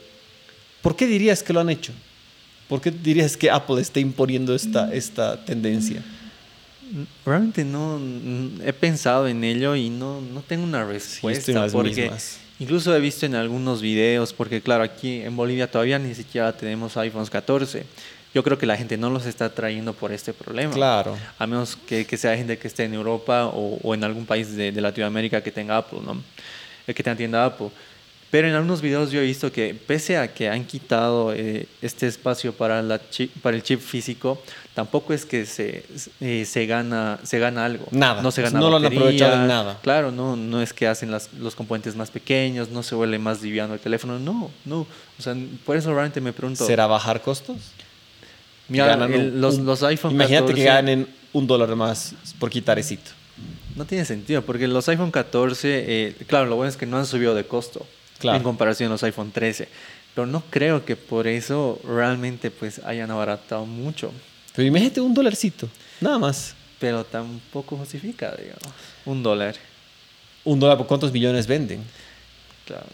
por 0.83 0.97
qué 0.97 1.07
dirías 1.07 1.43
que 1.43 1.53
lo 1.53 1.61
han 1.61 1.71
hecho? 1.71 1.93
¿Por 2.69 2.81
qué 2.81 2.91
dirías 2.91 3.37
que 3.37 3.49
Apple 3.51 3.81
está 3.81 4.01
imponiendo 4.01 4.55
esta, 4.55 4.93
esta 4.93 5.43
tendencia? 5.45 6.03
Realmente 7.25 7.65
no 7.65 7.99
he 8.65 8.73
pensado 8.73 9.29
en 9.29 9.45
ello 9.45 9.77
y 9.77 9.89
no, 9.89 10.21
no 10.21 10.41
tengo 10.43 10.65
una 10.65 10.85
respuesta 10.85 11.39
estoy 11.39 11.55
en 11.55 11.61
las 11.61 11.73
porque 11.73 12.03
mismas. 12.03 12.39
Incluso 12.59 12.95
he 12.95 13.01
visto 13.01 13.27
en 13.27 13.35
algunos 13.35 13.83
videos 13.83 14.33
porque 14.33 14.61
claro 14.61 14.85
aquí 14.85 15.21
en 15.23 15.37
Bolivia 15.37 15.71
todavía 15.71 15.99
ni 15.99 16.15
siquiera 16.15 16.53
tenemos 16.57 16.97
iPhones 16.97 17.31
14. 17.31 17.85
Yo 18.35 18.43
creo 18.43 18.57
que 18.57 18.65
la 18.65 18.77
gente 18.79 18.97
no 18.97 19.11
los 19.11 19.27
está 19.27 19.51
trayendo 19.51 19.93
por 19.93 20.11
este 20.11 20.33
problema. 20.33 20.73
Claro. 20.73 21.19
A 21.39 21.47
menos 21.47 21.77
que, 21.77 22.07
que 22.07 22.17
sea 22.17 22.35
gente 22.35 22.57
que 22.57 22.67
esté 22.67 22.85
en 22.85 22.95
Europa 22.95 23.47
o, 23.47 23.79
o 23.83 23.95
en 23.95 24.05
algún 24.05 24.25
país 24.25 24.57
de, 24.57 24.73
de 24.73 24.81
Latinoamérica 24.81 25.43
que 25.43 25.53
tenga 25.53 25.77
Apple, 25.77 25.99
¿no? 26.03 26.23
Eh, 26.87 26.95
que 26.95 27.03
tenga 27.03 27.17
tienda 27.17 27.45
Apple. 27.45 27.69
Pero 28.33 28.49
en 28.49 28.55
algunos 28.55 28.81
videos 28.81 29.11
yo 29.11 29.21
he 29.21 29.25
visto 29.25 29.53
que 29.53 29.75
pese 29.75 30.17
a 30.17 30.33
que 30.33 30.49
han 30.49 30.65
quitado 30.65 31.35
eh, 31.35 31.67
este 31.83 32.07
espacio 32.07 32.55
para, 32.55 32.81
la 32.81 32.99
chip- 33.11 33.29
para 33.43 33.55
el 33.55 33.63
chip 33.63 33.79
físico, 33.79 34.43
tampoco 34.73 35.13
es 35.13 35.27
que 35.27 35.45
se, 35.45 35.85
eh, 36.19 36.47
se, 36.47 36.65
gana, 36.67 37.21
se 37.25 37.39
gana 37.39 37.67
algo. 37.67 37.87
Nada. 37.91 38.23
No 38.23 38.31
se 38.31 38.41
gana 38.41 38.59
No 38.59 38.71
lo 38.71 38.79
han 38.79 38.87
aprovechado 38.87 39.35
en 39.43 39.47
nada. 39.49 39.79
Claro, 39.83 40.11
no, 40.13 40.35
no 40.35 40.63
es 40.63 40.73
que 40.73 40.87
hacen 40.89 41.11
las- 41.11 41.29
los 41.35 41.55
componentes 41.55 41.95
más 41.95 42.11
pequeños, 42.11 42.71
no 42.71 42.83
se 42.83 42.95
vuelve 42.95 43.19
más 43.19 43.43
liviano 43.43 43.75
el 43.75 43.81
teléfono. 43.81 44.19
No, 44.19 44.51
no. 44.65 44.87
O 45.19 45.23
sea, 45.23 45.37
por 45.67 45.77
eso 45.77 45.91
realmente 45.93 46.23
me 46.23 46.33
pregunto. 46.33 46.67
¿Será 46.67 46.87
bajar 46.87 47.21
costos? 47.21 47.59
Mira, 48.69 48.95
el- 48.95 49.41
los, 49.43 49.57
un- 49.59 49.67
los 49.67 49.83
iPhone 49.83 50.13
Imagínate 50.15 50.55
que 50.55 50.65
14 50.65 50.65
ganen 50.65 51.07
un 51.35 51.47
dólar 51.47 51.77
más 51.77 52.15
por 52.39 52.49
quitar 52.49 52.79
esito. 52.79 53.11
No 53.77 53.85
tiene 53.85 54.07
sentido, 54.07 54.41
porque 54.41 54.67
los 54.69 54.89
iPhone 54.89 55.11
14, 55.11 55.85
eh, 55.87 56.17
claro, 56.27 56.47
lo 56.47 56.57
bueno 56.57 56.71
es 56.71 56.79
que 56.79 56.87
no 56.87 56.97
han 56.97 57.05
subido 57.07 57.35
de 57.35 57.45
costo 57.45 57.87
Claro. 58.23 58.39
en 58.39 58.43
comparación 58.43 58.89
a 58.89 58.93
los 58.95 59.03
iPhone 59.03 59.31
13. 59.33 59.69
Pero 60.15 60.27
no 60.27 60.43
creo 60.51 60.85
que 60.85 60.97
por 60.97 61.27
eso 61.27 61.79
realmente 61.87 62.51
pues 62.51 62.79
hayan 62.85 63.11
abaratado 63.11 63.67
mucho. 63.67 64.11
Pero 64.55 64.67
imagínate 64.69 65.01
un 65.01 65.15
dolarcito, 65.15 65.69
nada 66.01 66.19
más. 66.19 66.55
Pero 66.79 67.05
tampoco 67.05 67.77
justifica, 67.77 68.35
digamos. 68.37 68.63
Un 69.07 69.23
dólar. 69.23 69.55
Un 70.45 70.59
dólar 70.61 70.77
por 70.79 70.87
cuántos 70.87 71.13
millones 71.13 71.47
venden. 71.47 71.83
Claro. 72.67 72.87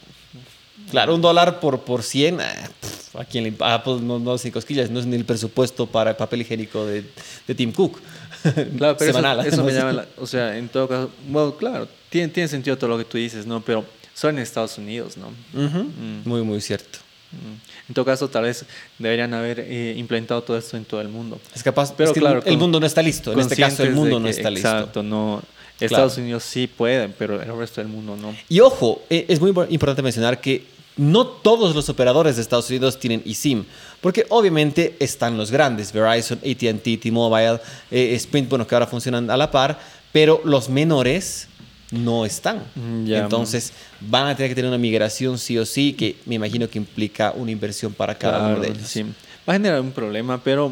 Claro, 0.91 1.15
un 1.15 1.21
dólar 1.21 1.59
por, 1.59 1.81
por 1.81 2.03
100, 2.03 2.39
ah, 2.39 2.69
pf, 2.79 3.19
¿a 3.19 3.25
quién 3.25 3.43
le 3.43 3.53
ah, 3.59 3.81
pues 3.83 4.01
no, 4.01 4.17
no 4.17 4.37
sin 4.37 4.51
cosquillas, 4.51 4.89
no 4.89 4.99
es 5.01 5.05
ni 5.05 5.17
el 5.17 5.25
presupuesto 5.25 5.85
para 5.87 6.11
el 6.11 6.15
papel 6.15 6.41
higiénico 6.41 6.85
de, 6.85 7.03
de 7.47 7.55
Tim 7.55 7.71
Cook. 7.73 7.99
Claro, 8.77 8.95
pero 8.97 9.11
eso- 9.11 9.19
Semanal, 9.19 9.45
eso, 9.45 9.57
me 9.63 9.71
además. 9.71 9.73
llama 9.75 9.93
la- 9.93 10.07
O 10.17 10.25
sea, 10.25 10.57
en 10.57 10.69
todo 10.69 10.87
caso... 10.87 11.11
Bueno, 11.27 11.57
claro, 11.57 11.87
tiene, 12.09 12.29
tiene 12.29 12.47
sentido 12.47 12.77
todo 12.77 12.89
lo 12.91 12.97
que 12.97 13.03
tú 13.03 13.17
dices, 13.17 13.45
¿no? 13.45 13.59
Pero 13.59 13.83
son 14.19 14.37
en 14.37 14.43
Estados 14.43 14.77
Unidos, 14.77 15.15
¿no? 15.17 15.29
Mm. 15.53 16.27
Muy, 16.27 16.41
muy 16.43 16.61
cierto. 16.61 16.99
Mm. 17.31 17.89
En 17.89 17.93
todo 17.95 18.05
caso, 18.05 18.27
tal 18.29 18.43
vez 18.43 18.65
deberían 18.97 19.33
haber 19.33 19.59
eh, 19.61 19.93
implementado 19.97 20.41
todo 20.43 20.57
esto 20.57 20.75
en 20.77 20.85
todo 20.85 20.99
el 21.01 21.09
mundo. 21.09 21.39
Es 21.55 21.63
capaz, 21.63 21.93
Pero 21.95 22.09
es 22.09 22.13
que 22.13 22.19
el- 22.19 22.23
claro, 22.25 22.39
el, 22.39 22.43
con- 22.45 22.57
mundo 22.59 22.79
no 22.79 22.85
está 22.85 23.01
listo. 23.01 23.31
En 23.33 23.39
este 23.39 23.55
caso, 23.55 23.83
el 23.83 23.91
mundo 23.93 24.19
no 24.19 24.27
está 24.27 24.49
listo. 24.49 24.67
Exacto, 24.67 25.03
no. 25.03 25.41
Claro. 25.77 25.93
Estados 25.93 26.17
Unidos 26.17 26.43
sí 26.43 26.67
pueden, 26.67 27.13
pero 27.17 27.41
el 27.41 27.57
resto 27.57 27.79
del 27.79 27.87
mundo 27.89 28.17
no. 28.17 28.35
Y 28.49 28.59
ojo, 28.59 29.01
eh, 29.09 29.25
es 29.29 29.39
muy 29.39 29.51
impor- 29.51 29.67
importante 29.69 30.01
mencionar 30.01 30.41
que 30.41 30.65
no 30.97 31.25
todos 31.25 31.73
los 31.73 31.87
operadores 31.87 32.35
de 32.35 32.41
Estados 32.41 32.69
Unidos 32.69 32.99
tienen 32.99 33.23
eSIM, 33.25 33.63
porque 34.01 34.25
obviamente 34.27 34.97
están 34.99 35.37
los 35.37 35.51
grandes, 35.51 35.93
Verizon, 35.93 36.39
AT&T, 36.39 36.97
T-Mobile, 36.97 37.61
eh, 37.91 38.13
Sprint, 38.15 38.49
bueno, 38.49 38.67
que 38.67 38.75
ahora 38.75 38.87
funcionan 38.87 39.29
a 39.31 39.37
la 39.37 39.49
par, 39.49 39.79
pero 40.11 40.41
los 40.43 40.67
menores 40.67 41.47
no 41.91 42.25
están. 42.25 42.63
Mm, 42.75 43.05
ya. 43.05 43.19
Entonces 43.19 43.73
van 43.99 44.27
a 44.27 44.35
tener 44.35 44.51
que 44.51 44.55
tener 44.55 44.69
una 44.69 44.77
migración 44.77 45.37
sí 45.37 45.57
o 45.57 45.65
sí, 45.65 45.93
que 45.93 46.15
me 46.25 46.35
imagino 46.35 46.69
que 46.69 46.77
implica 46.77 47.31
una 47.31 47.51
inversión 47.51 47.93
para 47.93 48.15
cada 48.17 48.47
uno 48.47 48.61
de 48.61 48.69
ellos. 48.69 48.87
sí. 48.87 49.03
Va 49.47 49.53
a 49.53 49.55
generar 49.55 49.81
un 49.81 49.91
problema, 49.91 50.43
pero 50.43 50.71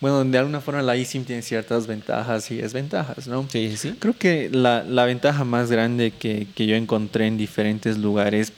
bueno, 0.00 0.24
de 0.24 0.38
alguna 0.38 0.60
forma 0.62 0.80
la 0.80 0.96
eSIM 0.96 1.24
tiene 1.24 1.42
ciertas 1.42 1.86
ventajas 1.86 2.50
y 2.50 2.56
desventajas, 2.56 3.26
¿no? 3.26 3.46
Sí, 3.50 3.76
sí. 3.76 3.94
Creo 3.98 4.16
que 4.16 4.48
la, 4.50 4.82
la 4.82 5.04
ventaja 5.04 5.44
más 5.44 5.70
grande 5.70 6.10
que, 6.10 6.46
que 6.54 6.66
yo 6.66 6.74
encontré 6.76 7.26
en 7.26 7.36
diferentes 7.36 7.98
lugares 7.98 8.52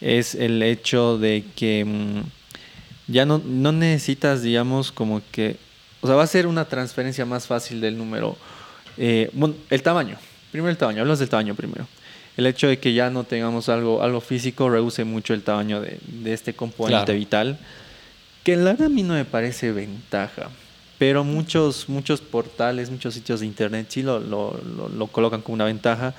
es 0.00 0.34
el 0.34 0.62
hecho 0.62 1.18
de 1.18 1.44
que 1.56 1.84
mm, 1.84 3.12
ya 3.12 3.26
no, 3.26 3.42
no 3.44 3.72
necesitas, 3.72 4.42
digamos, 4.42 4.92
como 4.92 5.20
que... 5.30 5.56
O 6.00 6.06
sea, 6.06 6.16
va 6.16 6.22
a 6.22 6.26
ser 6.26 6.46
una 6.46 6.66
transferencia 6.66 7.26
más 7.26 7.46
fácil 7.46 7.80
del 7.80 7.98
número. 7.98 8.36
eh, 8.96 9.30
bueno, 9.34 9.54
el 9.70 9.82
tamaño. 9.82 10.18
Primero 10.56 10.70
el 10.70 10.78
tamaño. 10.78 11.00
Hablamos 11.02 11.18
del 11.18 11.28
tamaño 11.28 11.54
primero. 11.54 11.86
El 12.34 12.46
hecho 12.46 12.66
de 12.66 12.78
que 12.78 12.94
ya 12.94 13.10
no 13.10 13.24
tengamos 13.24 13.68
algo, 13.68 14.02
algo 14.02 14.22
físico 14.22 14.70
reduce 14.70 15.04
mucho 15.04 15.34
el 15.34 15.42
tamaño 15.42 15.82
de, 15.82 15.98
de 16.06 16.32
este 16.32 16.54
componente 16.54 17.04
Claro. 17.04 17.18
vital. 17.18 17.58
Que 18.42 18.56
la 18.56 18.64
verdad 18.72 18.86
a 18.86 18.88
mí 18.88 19.02
no 19.02 19.12
me 19.12 19.26
parece 19.26 19.70
ventaja. 19.72 20.48
Pero 20.96 21.24
muchos, 21.24 21.90
muchos 21.90 22.22
portales, 22.22 22.88
muchos 22.88 23.12
sitios 23.12 23.40
de 23.40 23.46
internet 23.46 23.88
sí 23.90 24.02
lo, 24.02 24.18
lo, 24.18 24.58
lo- 24.76 24.88
lo 24.88 25.06
colocan 25.08 25.42
como 25.42 25.56
una 25.56 25.66
ventaja. 25.66 26.14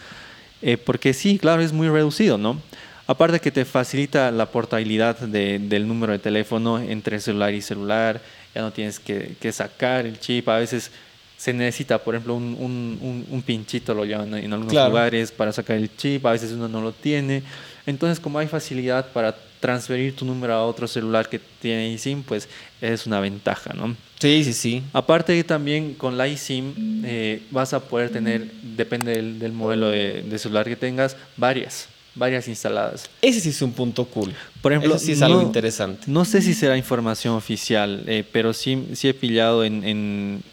eh, 0.62 0.77
porque 0.77 1.13
sí, 1.15 1.39
claro, 1.39 1.63
es 1.63 1.74
muy 1.74 1.88
reducido, 1.89 2.38
¿no? 2.38 2.62
Aparte 3.08 3.39
que 3.39 3.50
te 3.51 3.65
facilita 3.65 4.29
la 4.29 4.46
portabilidad 4.51 5.17
de- 5.17 5.58
del 5.58 5.88
número 5.88 6.13
de 6.13 6.20
teléfono 6.20 6.77
entre 6.79 7.20
celular 7.20 7.56
y 7.56 7.62
celular. 7.63 8.22
Ya 8.53 8.62
no 8.62 8.72
tienes 8.72 9.00
que, 9.00 9.36
que 9.41 9.51
sacar 9.51 10.06
el 10.06 10.20
chip. 10.20 10.48
A 10.50 10.58
veces 10.58 10.91
se 11.38 11.53
necesita, 11.53 12.00
por 12.00 12.15
ejemplo, 12.15 12.36
un, 12.36 12.56
un, 12.60 12.98
un- 13.01 13.25
un 13.29 13.41
pinchito, 13.44 13.94
lo 13.94 14.06
llaman 14.06 14.34
en 14.36 14.51
algunos 14.53 14.72
Claro. 14.74 14.89
lugares, 14.89 15.32
para 15.32 15.53
sacar 15.53 15.77
el 15.77 15.96
chip. 15.96 16.25
A 16.25 16.32
veces 16.32 16.51
uno 16.51 16.67
no 16.67 16.82
lo 16.82 16.91
tiene. 16.91 17.44
Entonces, 17.86 18.20
como 18.20 18.39
hay 18.39 18.48
facilidad 18.48 19.12
para 19.13 19.36
transferir 19.60 20.15
tu 20.15 20.25
número 20.25 20.53
a 20.53 20.65
otro 20.65 20.88
celular 20.88 21.29
que 21.29 21.39
tiene 21.62 21.94
eSIM, 21.94 22.22
pues 22.24 22.48
es 22.82 23.06
una 23.08 23.20
ventaja, 23.20 23.74
¿no? 23.74 23.96
Sí, 24.20 24.44
sí, 24.44 24.53
sí. 24.53 24.84
Aparte 24.94 25.36
que 25.36 25.44
también 25.44 25.94
con 25.94 26.17
la 26.17 26.27
eSIM 26.27 26.74
eh, 27.06 27.41
vas 27.51 27.74
a 27.74 27.79
poder 27.82 28.10
tener, 28.12 28.51
depende 28.75 29.13
del, 29.13 29.39
del 29.39 29.51
modelo 29.53 29.89
de, 29.89 30.24
de 30.24 30.39
celular 30.39 30.65
que 30.65 30.75
tengas, 30.75 31.16
varias, 31.38 31.88
varias 32.16 32.48
instaladas. 32.48 33.09
Ese 33.22 33.40
sí 33.40 33.50
es 33.50 33.61
un 33.61 33.74
punto 33.74 34.05
cool. 34.05 34.33
Por 34.61 34.74
ejemplo, 34.74 34.98
sí 35.00 35.11
es 35.14 35.22
algo 35.22 35.42
no- 35.42 35.48
interesante. 35.48 36.03
No 36.07 36.25
sé 36.25 36.42
si 36.42 36.53
será 36.55 36.77
información 36.77 37.33
oficial, 37.35 38.03
eh, 38.07 38.24
pero 38.31 38.53
sí, 38.53 38.88
sí 38.94 39.07
he 39.07 39.14
pillado 39.14 39.64
en, 39.64 39.83
en, 39.83 40.44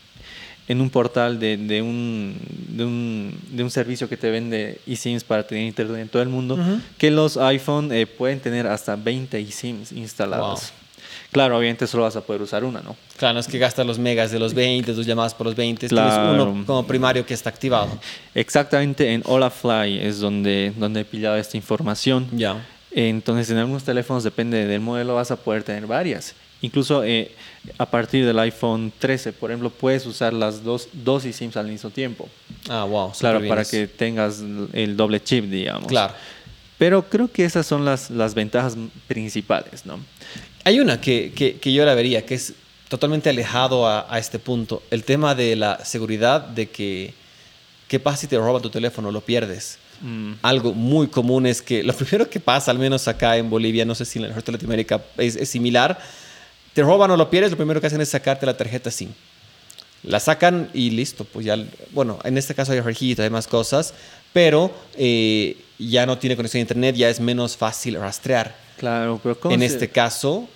en 0.66 0.80
un 0.80 0.88
portal 0.90 1.38
de, 1.38 1.56
de, 1.56 1.82
un, 1.82 2.34
de, 2.68 2.84
un, 2.84 3.38
de 3.50 3.62
un 3.62 3.70
servicio 3.70 4.08
que 4.08 4.16
te 4.16 4.30
vende 4.30 4.80
eSIMs 4.86 5.22
para 5.24 5.46
tener 5.46 5.64
internet 5.66 6.00
en 6.00 6.08
todo 6.08 6.22
el 6.22 6.28
mundo, 6.28 6.58
que 6.98 7.10
los 7.10 7.36
iPhone 7.36 7.92
eh, 7.92 8.06
pueden 8.06 8.40
tener 8.40 8.66
hasta 8.66 8.96
20 8.96 9.38
eSIMs 9.38 9.92
instalados. 9.92 10.60
Wow. 10.60 10.68
Claro, 11.32 11.58
obviamente 11.58 11.86
solo 11.88 12.04
vas 12.04 12.14
a 12.14 12.20
poder 12.20 12.40
usar 12.42 12.62
una, 12.64 12.80
¿no? 12.80 12.96
Claro, 13.16 13.34
no 13.34 13.40
es 13.40 13.48
que 13.48 13.58
gastas 13.58 13.84
los 13.84 13.98
megas 13.98 14.30
de 14.30 14.38
los 14.38 14.54
20, 14.54 14.94
tus 14.94 15.04
llamadas 15.04 15.34
por 15.34 15.46
los 15.46 15.56
20, 15.56 15.88
Claro. 15.88 16.10
tienes 16.32 16.40
uno 16.54 16.64
como 16.64 16.86
primario 16.86 17.26
que 17.26 17.34
está 17.34 17.50
activado. 17.50 17.88
Exactamente 18.34 19.12
en 19.12 19.22
Olafly 19.26 19.98
es 19.98 20.20
donde, 20.20 20.72
donde 20.76 21.00
he 21.00 21.04
pillado 21.04 21.36
esta 21.36 21.56
información. 21.56 22.28
Ya. 22.32 22.64
Entonces, 22.92 23.50
en 23.50 23.58
algunos 23.58 23.82
teléfonos, 23.82 24.22
depende 24.22 24.64
del 24.66 24.80
modelo, 24.80 25.16
vas 25.16 25.32
a 25.32 25.36
poder 25.36 25.64
tener 25.64 25.86
varias. 25.88 26.34
Incluso 26.64 27.04
eh, 27.04 27.30
a 27.76 27.84
partir 27.84 28.24
del 28.24 28.38
iPhone 28.38 28.90
13, 28.98 29.34
por 29.34 29.50
ejemplo, 29.50 29.68
puedes 29.68 30.06
usar 30.06 30.32
las 30.32 30.64
dos, 30.64 30.88
dos 30.94 31.26
eSIMs 31.26 31.58
al 31.58 31.68
mismo 31.68 31.90
tiempo. 31.90 32.26
Ah, 32.70 32.84
wow. 32.84 33.12
Claro, 33.18 33.38
bien 33.40 33.50
para 33.50 33.66
que 33.66 33.86
tengas 33.86 34.42
el 34.72 34.96
doble 34.96 35.22
chip, 35.22 35.44
digamos. 35.44 35.86
Claro. 35.88 36.14
Pero 36.78 37.02
creo 37.02 37.30
que 37.30 37.44
esas 37.44 37.66
son 37.66 37.84
las, 37.84 38.10
las 38.10 38.32
ventajas 38.34 38.76
principales, 39.06 39.84
¿no? 39.84 40.00
Hay 40.64 40.80
una 40.80 40.98
que, 41.02 41.32
que, 41.34 41.56
que 41.58 41.70
yo 41.70 41.84
la 41.84 41.94
vería, 41.94 42.24
que 42.24 42.34
es 42.34 42.54
totalmente 42.88 43.28
alejado 43.28 43.86
a, 43.86 44.06
a 44.08 44.18
este 44.18 44.38
punto. 44.38 44.82
El 44.90 45.04
tema 45.04 45.34
de 45.34 45.56
la 45.56 45.84
seguridad, 45.84 46.40
de 46.40 46.70
que, 46.70 47.12
¿qué 47.88 48.00
pasa 48.00 48.16
si 48.22 48.26
te 48.26 48.38
roban 48.38 48.62
tu 48.62 48.70
teléfono? 48.70 49.12
Lo 49.12 49.20
pierdes. 49.20 49.78
Mm, 50.00 50.32
Algo 50.40 50.72
muy 50.72 51.08
común 51.08 51.44
es 51.46 51.60
que 51.60 51.82
lo 51.82 51.92
primero 51.94 52.28
que 52.30 52.40
pasa, 52.40 52.70
al 52.70 52.78
menos 52.78 53.06
acá 53.06 53.36
en 53.36 53.50
Bolivia, 53.50 53.84
no 53.84 53.94
sé 53.94 54.06
si 54.06 54.18
en 54.18 54.24
el 54.24 54.34
resto 54.34 54.50
de 54.50 54.56
Latinoamérica 54.56 55.02
es, 55.18 55.36
es 55.36 55.50
similar, 55.50 55.98
te 56.74 56.82
roban 56.82 57.10
o 57.10 57.16
lo 57.16 57.30
pierdes, 57.30 57.50
lo 57.52 57.56
primero 57.56 57.80
que 57.80 57.86
hacen 57.86 58.00
es 58.00 58.08
sacarte 58.10 58.44
la 58.46 58.56
tarjeta 58.56 58.90
SIM. 58.90 59.10
La 60.02 60.20
sacan 60.20 60.68
y 60.74 60.90
listo, 60.90 61.24
pues 61.24 61.46
ya, 61.46 61.56
bueno, 61.92 62.18
en 62.24 62.36
este 62.36 62.54
caso 62.54 62.72
hay 62.72 62.80
registro, 62.80 63.24
hay 63.24 63.30
más 63.30 63.46
cosas, 63.46 63.94
pero 64.34 64.70
eh, 64.98 65.56
ya 65.78 66.04
no 66.04 66.18
tiene 66.18 66.36
conexión 66.36 66.58
a 66.58 66.62
internet, 66.62 66.94
ya 66.94 67.08
es 67.08 67.20
menos 67.20 67.56
fácil 67.56 67.98
rastrear. 67.98 68.54
claro, 68.76 69.18
pero 69.22 69.38
¿cómo 69.40 69.54
En 69.54 69.60
se- 69.60 69.66
este 69.66 69.88
caso, 69.88 70.46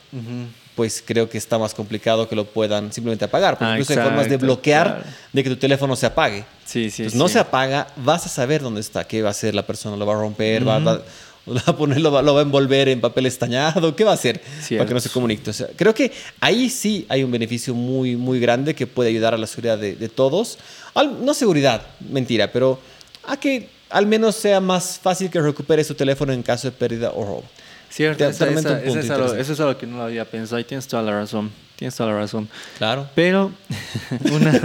pues 0.75 1.03
creo 1.05 1.29
que 1.31 1.39
está 1.39 1.59
más 1.59 1.73
complicado 1.75 2.29
que 2.29 2.37
lo 2.37 2.45
puedan 2.45 2.93
simplemente 2.93 3.25
apagar. 3.25 3.55
Porque 3.59 3.65
Ah, 3.65 3.73
incluso 3.81 3.99
hay 3.99 4.07
formas 4.07 4.29
de 4.29 4.37
bloquear 4.37 4.87
claro. 4.87 5.05
de 5.33 5.43
que 5.45 5.51
tu 5.51 5.57
teléfono 5.57 5.97
se 5.97 6.07
apague. 6.07 6.45
Sí, 6.67 6.91
sí, 6.91 7.03
Entonces, 7.03 7.13
sí. 7.13 7.19
no 7.19 7.29
se 7.29 7.39
apaga, 7.39 7.87
vas 7.97 8.27
a 8.27 8.29
saber 8.29 8.61
dónde 8.63 8.81
está, 8.83 9.05
qué 9.09 9.23
va 9.23 9.29
a 9.29 9.31
hacer 9.31 9.55
la 9.55 9.67
persona, 9.67 9.97
lo 9.97 10.05
va 10.07 10.13
a 10.15 10.19
romper, 10.21 10.69
va, 10.69 10.79
va- 10.79 11.03
lo 11.55 11.55
va 11.55 11.63
a 11.67 11.77
poner, 11.77 12.01
lo 12.01 12.11
va, 12.13 12.23
lo 12.23 12.35
va 12.35 12.41
a 12.41 12.43
envolver 12.43 12.89
en 12.89 13.01
papel 13.01 13.27
estañado, 13.27 13.95
¿qué 13.97 14.05
va 14.05 14.13
a 14.13 14.15
hacer 14.15 14.41
para 14.41 14.63
Cierto. 14.63 14.87
que 14.87 14.95
no 14.95 15.01
se 15.01 15.09
comunique? 15.11 15.51
O 15.51 15.53
sea, 15.53 15.69
creo 15.77 15.95
que 15.95 16.13
ahí 16.41 16.69
sí 16.71 17.07
hay 17.09 17.23
un 17.25 17.31
beneficio 17.31 17.75
muy, 17.75 18.17
muy 18.17 18.41
grande 18.41 18.75
que 18.75 18.87
puede 18.87 19.11
ayudar 19.11 19.35
a 19.35 19.39
la 19.39 19.47
seguridad 19.47 19.79
de, 19.79 19.97
de 19.97 20.09
todos. 20.09 20.59
Al- 20.95 21.25
no 21.25 21.35
seguridad, 21.35 21.83
mentira, 22.11 22.51
pero 22.53 22.79
a 23.25 23.37
que 23.39 23.69
al 23.91 24.07
menos 24.07 24.37
sea 24.37 24.61
más 24.61 24.99
fácil 25.03 25.31
que 25.31 25.41
recuperes 25.41 25.87
tu 25.89 25.95
teléfono 25.95 26.33
en 26.33 26.43
caso 26.43 26.69
de 26.69 26.73
pérdida 26.73 27.11
o 27.15 27.25
robo. 27.25 27.45
Cierto, 27.91 28.27
esa- 28.27 28.49
esa- 28.51 28.83
eso, 28.83 28.99
es 28.99 29.11
algo, 29.11 29.35
eso 29.35 29.53
es 29.55 29.61
algo 29.61 29.79
que 29.79 29.87
no 29.87 29.97
lo 29.97 30.03
había 30.05 30.25
pensado 30.27 30.59
y 30.59 30.65
tienes 30.65 30.87
toda 30.87 31.03
la 31.03 31.13
razón. 31.13 31.51
Tienes 31.77 31.95
toda 31.95 32.11
la 32.11 32.19
razón. 32.19 32.49
Claro. 32.77 33.09
Pero 33.15 33.51
una, 34.33 34.61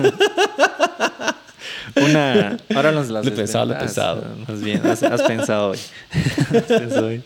una 1.96 2.58
ahora 2.76 2.92
de 2.92 2.98
las 2.98 3.10
Lo 3.10 3.22
he 3.22 3.32
pensado, 3.32 3.66
lo 3.66 3.78
pensado. 3.78 4.26
Más 4.48 4.62
bien, 4.62 4.86
has, 4.86 5.04
has 5.04 5.22
pensado 5.22 5.72
hoy. 5.72 5.80
Has 6.54 6.64
pensado 6.64 7.08
hoy. 7.08 7.24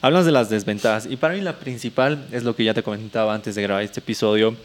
Hablamos 0.00 0.26
de 0.26 0.32
las 0.32 0.50
desventajas 0.50 1.06
y 1.08 1.16
para 1.16 1.34
mí 1.34 1.40
la 1.40 1.58
principal 1.58 2.26
es 2.32 2.42
lo 2.42 2.56
que 2.56 2.64
ya 2.64 2.74
te 2.74 2.82
comentaba 2.82 3.32
antes 3.34 3.54
de 3.54 3.62
grabar 3.62 3.84
este 3.84 4.00
episodio, 4.00 4.56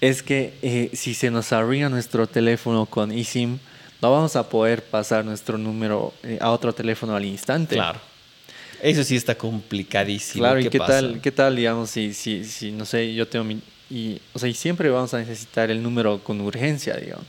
es 0.00 0.22
que 0.22 0.54
eh, 0.62 0.90
si 0.92 1.14
se 1.14 1.30
nos 1.32 1.52
arruina 1.52 1.88
nuestro 1.88 2.28
teléfono 2.28 2.86
con 2.86 3.10
eSIM, 3.10 3.58
no 4.00 4.12
vamos 4.12 4.36
a 4.36 4.48
poder 4.48 4.82
pasar 4.82 5.24
nuestro 5.24 5.58
número 5.58 6.14
eh, 6.22 6.38
a 6.40 6.50
otro 6.50 6.72
teléfono 6.72 7.16
al 7.16 7.24
instante. 7.24 7.74
Claro. 7.74 7.98
Eso 8.80 9.02
sí 9.02 9.16
está 9.16 9.34
complicadísimo. 9.34 10.42
Claro, 10.42 10.60
¿y 10.60 10.68
qué 10.68 10.78
pasa? 10.78 10.92
tal, 10.92 11.20
qué 11.20 11.32
tal, 11.32 11.56
digamos, 11.56 11.90
si, 11.90 12.14
si, 12.14 12.44
si, 12.44 12.70
no 12.70 12.84
sé, 12.84 13.14
yo 13.14 13.26
tengo 13.26 13.44
mi... 13.44 13.60
Y, 13.88 14.20
o 14.32 14.38
sea, 14.38 14.48
y 14.48 14.54
siempre 14.54 14.90
vamos 14.90 15.14
a 15.14 15.18
necesitar 15.18 15.70
el 15.70 15.82
número 15.82 16.22
con 16.22 16.40
urgencia, 16.40 16.94
digamos. 16.96 17.24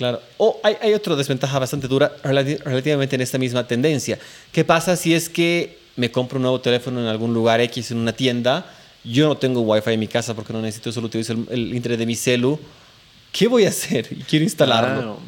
Claro. 0.00 0.18
O 0.38 0.58
hay, 0.62 0.76
hay 0.80 0.94
otra 0.94 1.14
desventaja 1.14 1.58
bastante 1.58 1.86
dura 1.86 2.10
relati- 2.24 2.58
relativamente 2.64 3.16
en 3.16 3.20
esta 3.20 3.36
misma 3.36 3.66
tendencia. 3.66 4.18
¿Qué 4.50 4.64
pasa 4.64 4.96
si 4.96 5.12
es 5.12 5.28
que 5.28 5.76
me 5.96 6.10
compro 6.10 6.36
un 6.38 6.42
nuevo 6.44 6.58
teléfono 6.58 7.00
en 7.02 7.06
algún 7.06 7.34
lugar 7.34 7.60
X, 7.60 7.90
en 7.90 7.98
una 7.98 8.14
tienda? 8.14 8.64
Yo 9.04 9.28
no 9.28 9.36
tengo 9.36 9.60
Wi-Fi 9.60 9.92
en 9.92 10.00
mi 10.00 10.08
casa 10.08 10.32
porque 10.32 10.54
no 10.54 10.62
necesito, 10.62 10.90
solo 10.90 11.08
utilizo 11.08 11.34
el, 11.34 11.46
el 11.50 11.74
internet 11.74 11.98
de 11.98 12.06
mi 12.06 12.16
celu. 12.16 12.58
¿Qué 13.30 13.46
voy 13.46 13.66
a 13.66 13.68
hacer? 13.68 14.08
Quiero 14.26 14.42
instalarlo. 14.42 15.18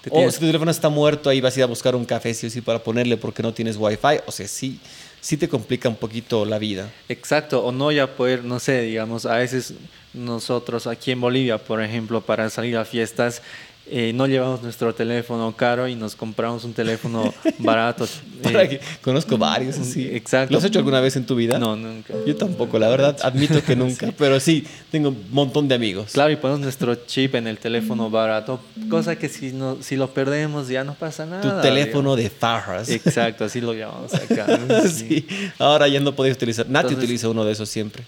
Claro. 0.00 0.26
O 0.26 0.30
si 0.30 0.38
tu 0.40 0.46
teléfono 0.46 0.70
está 0.70 0.88
muerto, 0.88 1.28
ahí 1.28 1.42
vas 1.42 1.54
a 1.54 1.60
ir 1.60 1.64
a 1.64 1.66
buscar 1.66 1.94
un 1.94 2.06
café 2.06 2.32
sí 2.32 2.46
o 2.46 2.50
sí 2.50 2.62
para 2.62 2.82
ponerle 2.82 3.18
porque 3.18 3.42
no 3.42 3.52
tienes 3.52 3.76
Wi-Fi. 3.76 4.20
O 4.26 4.32
sea, 4.32 4.48
sí, 4.48 4.80
sí 5.20 5.36
te 5.36 5.50
complica 5.50 5.90
un 5.90 5.96
poquito 5.96 6.46
la 6.46 6.58
vida. 6.58 6.90
Exacto, 7.10 7.62
o 7.62 7.72
no 7.72 7.92
ya 7.92 8.06
poder, 8.16 8.42
no 8.42 8.58
sé, 8.58 8.80
digamos, 8.80 9.26
a 9.26 9.36
veces 9.36 9.74
nosotros 10.14 10.86
aquí 10.86 11.10
en 11.12 11.20
Bolivia, 11.20 11.58
por 11.58 11.82
ejemplo, 11.82 12.20
para 12.20 12.50
salir 12.50 12.76
a 12.76 12.84
fiestas, 12.84 13.42
eh, 13.86 14.12
no 14.14 14.26
llevamos 14.26 14.62
nuestro 14.62 14.94
teléfono 14.94 15.54
caro 15.56 15.86
y 15.88 15.94
nos 15.94 16.14
compramos 16.16 16.64
un 16.64 16.72
teléfono 16.72 17.32
barato. 17.58 18.06
Para 18.42 18.62
eh, 18.64 18.68
que- 18.70 18.80
conozco 19.02 19.36
varios 19.38 19.78
así. 19.78 20.08
Exacto. 20.12 20.52
¿Lo 20.52 20.58
has 20.58 20.64
hecho 20.64 20.78
alguna 20.78 21.00
vez 21.00 21.16
en 21.16 21.26
tu 21.26 21.34
vida? 21.34 21.58
No, 21.58 21.76
nunca. 21.76 22.14
Yo 22.26 22.34
tampoco, 22.36 22.78
la 22.78 22.88
verdad, 22.88 23.16
admito 23.22 23.62
que 23.62 23.76
nunca, 23.76 24.12
pero 24.16 24.40
sí, 24.40 24.64
tengo 24.90 25.10
un 25.10 25.24
montón 25.30 25.68
de 25.68 25.74
amigos. 25.74 26.12
Claro, 26.12 26.32
y 26.32 26.36
ponemos 26.36 26.60
nuestro 26.60 26.94
chip 26.94 27.34
en 27.34 27.46
el 27.46 27.58
teléfono 27.58 28.08
barato, 28.10 28.60
cosa 28.88 29.16
que 29.16 29.28
si, 29.28 29.52
no, 29.52 29.78
si 29.82 29.96
lo 29.96 30.12
perdemos 30.14 30.68
ya 30.68 30.84
no 30.84 30.94
pasa 30.94 31.26
nada. 31.26 31.42
Tu 31.56 31.62
teléfono 31.62 32.16
de 32.16 32.30
farras. 32.30 32.88
Exacto, 32.88 33.44
así 33.44 33.60
lo 33.60 33.74
llamamos 33.74 34.14
acá. 34.14 34.58
sí. 34.88 35.26
Ahora 35.58 35.88
ya 35.88 36.00
no 36.00 36.14
podéis 36.14 36.36
utilizar. 36.36 36.66
Nati 36.68 36.86
Entonces- 36.88 37.04
utiliza 37.04 37.28
uno 37.28 37.44
de 37.44 37.52
esos 37.52 37.68
siempre. 37.68 38.04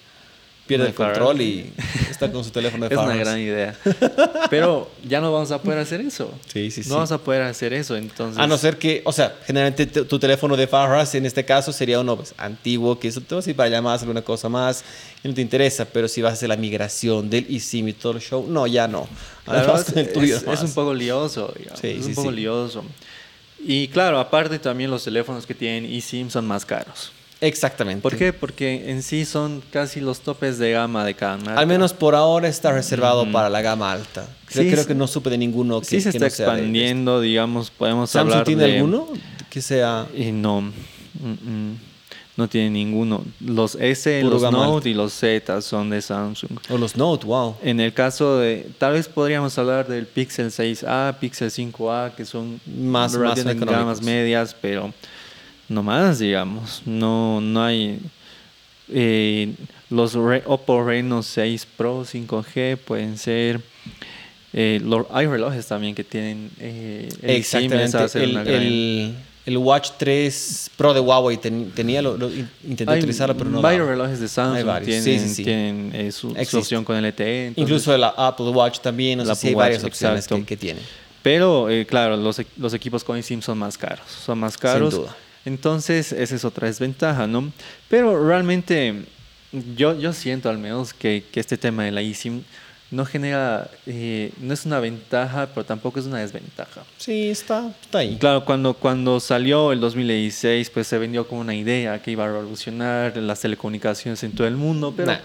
Pierde 0.67 0.85
De 0.85 0.91
el 0.91 0.95
control 0.97 1.41
y 1.43 1.71
está 2.11 2.33
con 2.33 2.43
su 2.43 2.51
teléfono 2.51 2.89
de 2.89 2.95
Es 2.95 3.01
una 3.01 3.15
gran 3.17 3.39
idea. 3.39 3.77
Pero 4.49 4.91
ya 5.07 5.21
no 5.21 5.31
vamos 5.33 5.51
a 5.51 5.61
poder 5.61 5.79
hacer 5.79 6.01
eso. 6.01 6.33
Sí, 6.53 6.71
sí, 6.71 6.83
sí. 6.83 6.89
No 6.89 6.95
vamos 6.97 7.13
a 7.13 7.19
poder 7.19 7.43
hacer 7.43 7.73
eso, 7.75 7.97
entonces... 7.97 8.39
A 8.39 8.47
no 8.47 8.57
ser 8.57 8.79
que, 8.79 9.03
o 9.05 9.13
sea, 9.13 9.37
generalmente 9.47 9.87
te- 9.87 10.05
tu 10.05 10.19
teléfono 10.19 10.57
de 10.57 10.67
farras 10.67 11.15
en 11.15 11.27
este 11.27 11.45
caso 11.45 11.73
sería 11.73 12.01
uno 12.01 12.17
pues, 12.17 12.35
antiguo, 12.39 12.99
que 12.99 13.09
eso 13.09 13.21
a 13.21 13.43
servir 13.43 13.57
para 13.57 13.69
llamadas, 13.69 14.03
alguna 14.03 14.23
cosa 14.23 14.49
más, 14.49 14.85
y 15.23 15.29
no 15.29 15.35
te 15.35 15.43
interesa, 15.43 15.85
pero 15.85 16.09
si 16.09 16.23
vas 16.23 16.31
a 16.31 16.35
hacer 16.35 16.49
la 16.49 16.57
migración 16.57 17.29
del 17.29 17.47
eSIM 17.55 17.89
y 17.89 17.93
todo 17.93 18.13
el 18.13 18.21
show, 18.21 18.47
no, 18.49 18.67
ya 18.67 18.89
no. 18.89 19.07
Además, 19.47 19.87
es, 19.95 20.13
tuyo 20.15 20.37
es- 20.37 20.63
un 20.63 20.73
poco 20.73 20.95
lioso, 20.95 21.53
digamos. 21.59 21.79
Sí, 21.81 21.89
es 21.89 22.05
sí, 22.05 22.09
un 22.11 22.15
poco 22.15 22.31
sí. 22.31 22.37
lioso. 22.37 22.85
Y 23.67 23.89
claro, 23.89 24.19
aparte 24.19 24.59
también 24.59 24.91
los 24.91 25.05
teléfonos 25.05 25.47
que 25.47 25.55
tienen 25.55 25.85
eSIM 25.93 26.31
son 26.31 26.47
más 26.47 26.65
caros. 26.65 27.13
Exactamente. 27.47 28.03
¿Por 28.03 28.17
qué? 28.17 28.33
Porque 28.33 28.91
en 28.91 29.03
sí 29.03 29.25
son 29.25 29.63
casi 29.73 30.01
los 30.01 30.21
topes 30.21 30.59
de 30.59 30.73
gama 30.73 31.05
de 31.05 31.15
cada 31.15 31.37
marca. 31.37 31.59
Al 31.61 31.67
menos 31.67 31.93
por 31.93 32.15
ahora 32.15 32.49
está 32.49 32.73
reservado 32.73 33.31
para 33.33 33.49
la 33.51 33.61
gama 33.63 33.93
alta. 33.93 34.27
Creo, 34.47 34.65
Sí, 34.65 34.71
creo 34.71 34.87
que 34.87 34.95
no 34.95 35.07
supe 35.07 35.31
de 35.31 35.39
ninguno 35.39 35.81
que, 35.81 35.87
Sí 35.87 36.01
se 36.01 36.11
que 36.11 36.17
está 36.19 36.27
no 36.27 36.31
sea 36.31 36.47
de- 36.47 36.53
expandiendo, 36.53 37.21
digamos, 37.21 37.71
podemos 37.71 38.11
¿Samsung 38.11 38.33
hablar 38.33 38.45
tiene 38.47 38.65
de... 38.65 38.75
alguno 38.77 39.09
que 39.51 39.61
sea 39.63 40.07
Eh, 40.15 40.33
no, 40.33 40.61
mm, 40.63 40.71
mm, 41.31 41.79
no 42.37 42.49
tiene 42.49 42.71
ninguno. 42.71 43.25
Los 43.41 43.77
S, 43.77 44.21
Puro 44.23 44.41
los 44.41 44.53
Note 44.53 44.89
y 44.91 44.95
los 44.95 45.13
Z 45.13 45.61
son 45.63 45.91
de 45.91 46.03
Samsung. 46.03 46.51
o 46.69 46.77
los 46.79 46.97
Note? 46.97 47.27
Wow. 47.27 47.57
En 47.63 47.79
el 47.79 47.93
caso 47.93 48.39
de, 48.39 48.69
tal 48.79 48.95
vez 48.95 49.07
podríamos 49.09 49.57
hablar 49.59 49.87
del 49.87 50.07
Pixel 50.07 50.51
6A, 50.51 51.17
Pixel 51.21 51.51
5A, 51.51 52.15
que 52.17 52.25
son 52.25 52.61
Más- 52.67 53.17
más 53.17 53.45
gamas 53.45 54.03
medias, 54.03 54.57
pero 54.61 54.93
no 55.69 55.83
más, 55.83 56.19
digamos. 56.19 56.83
No, 56.87 57.41
no 57.41 57.63
hay. 57.65 58.01
eh, 58.89 59.53
los 59.91 60.13
Re- 60.15 60.43
Oppo 60.47 60.85
Reno 60.85 61.23
6 61.23 61.67
Pro 61.77 62.05
5G 62.05 62.77
pueden 62.77 63.17
ser. 63.19 63.61
eh, 64.57 64.81
lo- 64.85 65.09
hay 65.11 65.27
relojes 65.27 65.67
también 65.67 65.95
que 65.95 66.05
tienen. 66.05 66.51
Eh, 66.61 67.09
el 67.23 67.31
Exactamente. 67.31 67.99
El, 68.23 68.31
una 68.31 68.45
gran- 68.45 68.63
el- 68.63 69.15
el 69.47 69.59
Watch 69.59 69.91
3 69.99 70.71
Pro 70.77 70.95
de 70.95 71.01
Huawei 71.01 71.37
ten- 71.39 71.71
tenía, 71.73 72.01
lo, 72.03 72.17
lo- 72.17 72.31
intenté 72.31 72.91
Hay 72.93 72.99
utilizarlo, 73.01 73.37
pero 73.37 73.51
no. 73.51 73.61
varios 73.61 73.81
daba. 73.87 73.91
relojes 73.97 74.19
de 74.21 74.25
Hay 74.27 74.29
Samsung 74.29 74.65
varios. 74.67 74.87
tienen, 75.05 75.05
Sí, 75.23 75.29
sí, 75.29 75.35
sí. 75.35 75.45
tienen, 75.45 75.91
eh, 75.95 76.13
su, 76.13 76.35
su 76.49 76.59
opción 76.59 76.85
con 76.85 76.97
LTE. 76.97 77.47
entonces- 77.49 77.63
Incluso 77.63 77.95
el 77.95 78.05
Apple 78.05 78.51
Watch 78.51 78.79
también, 78.81 79.19
o 79.19 79.23
El 79.23 79.27
sea, 79.27 79.35
sí 79.35 79.49
Apple 79.49 79.51
hay 79.51 79.55
Watch, 79.57 79.65
varias 79.65 79.85
opciones 79.85 80.29
que, 80.29 80.45
que 80.45 80.57
tiene. 80.57 80.81
Pero, 81.23 81.69
eh, 81.71 81.85
claro, 81.87 82.17
los, 82.17 82.39
e- 82.39 82.47
los 82.57 82.73
equipos 82.75 83.03
con 83.03 83.17
eSIM 83.19 83.41
son 83.43 83.59
más 83.59 83.77
caros. 83.77 84.07
Son 84.25 84.39
más 84.39 84.57
caros. 84.57 84.95
duda. 84.95 85.17
Entonces, 85.45 86.13
esa 86.13 86.35
es 86.35 86.45
otra 86.45 86.67
desventaja, 86.69 87.27
¿no? 87.27 87.53
Pero 87.89 88.27
realmente, 88.27 89.05
yo, 89.77 89.99
yo 89.99 90.13
siento 90.13 90.49
al 90.49 90.59
menos 90.59 90.95
que, 90.95 91.25
que 91.31 91.41
este 91.41 91.57
tema 91.59 91.85
de 91.85 91.91
la 91.93 92.01
eSIM 92.01 92.43
no 92.91 93.05
genera, 93.05 93.71
eh, 93.87 94.33
no 94.41 94.55
es 94.55 94.65
una 94.67 94.79
ventaja, 94.79 95.49
pero 95.53 95.65
tampoco 95.67 95.99
es 95.99 96.07
una 96.07 96.19
desventaja. 96.21 96.83
Sí, 96.97 97.29
está, 97.29 97.73
está 97.83 97.99
ahí. 97.99 98.17
Claro, 98.19 98.45
cuando, 98.45 98.75
cuando 98.75 99.19
salió 99.21 99.73
el 99.73 99.81
2016, 99.81 100.71
pues 100.71 100.87
se 100.87 100.99
vendió 100.99 101.27
como 101.27 101.41
una 101.41 101.55
idea 101.55 102.01
que 102.01 102.13
iba 102.13 102.25
a 102.25 102.29
revolucionar 102.29 103.17
las 103.17 103.41
telecomunicaciones 103.41 104.23
en 104.23 104.33
todo 104.33 104.47
el 104.47 104.57
mundo, 104.57 104.93
pero 104.97 105.13
Nah. 105.13 105.19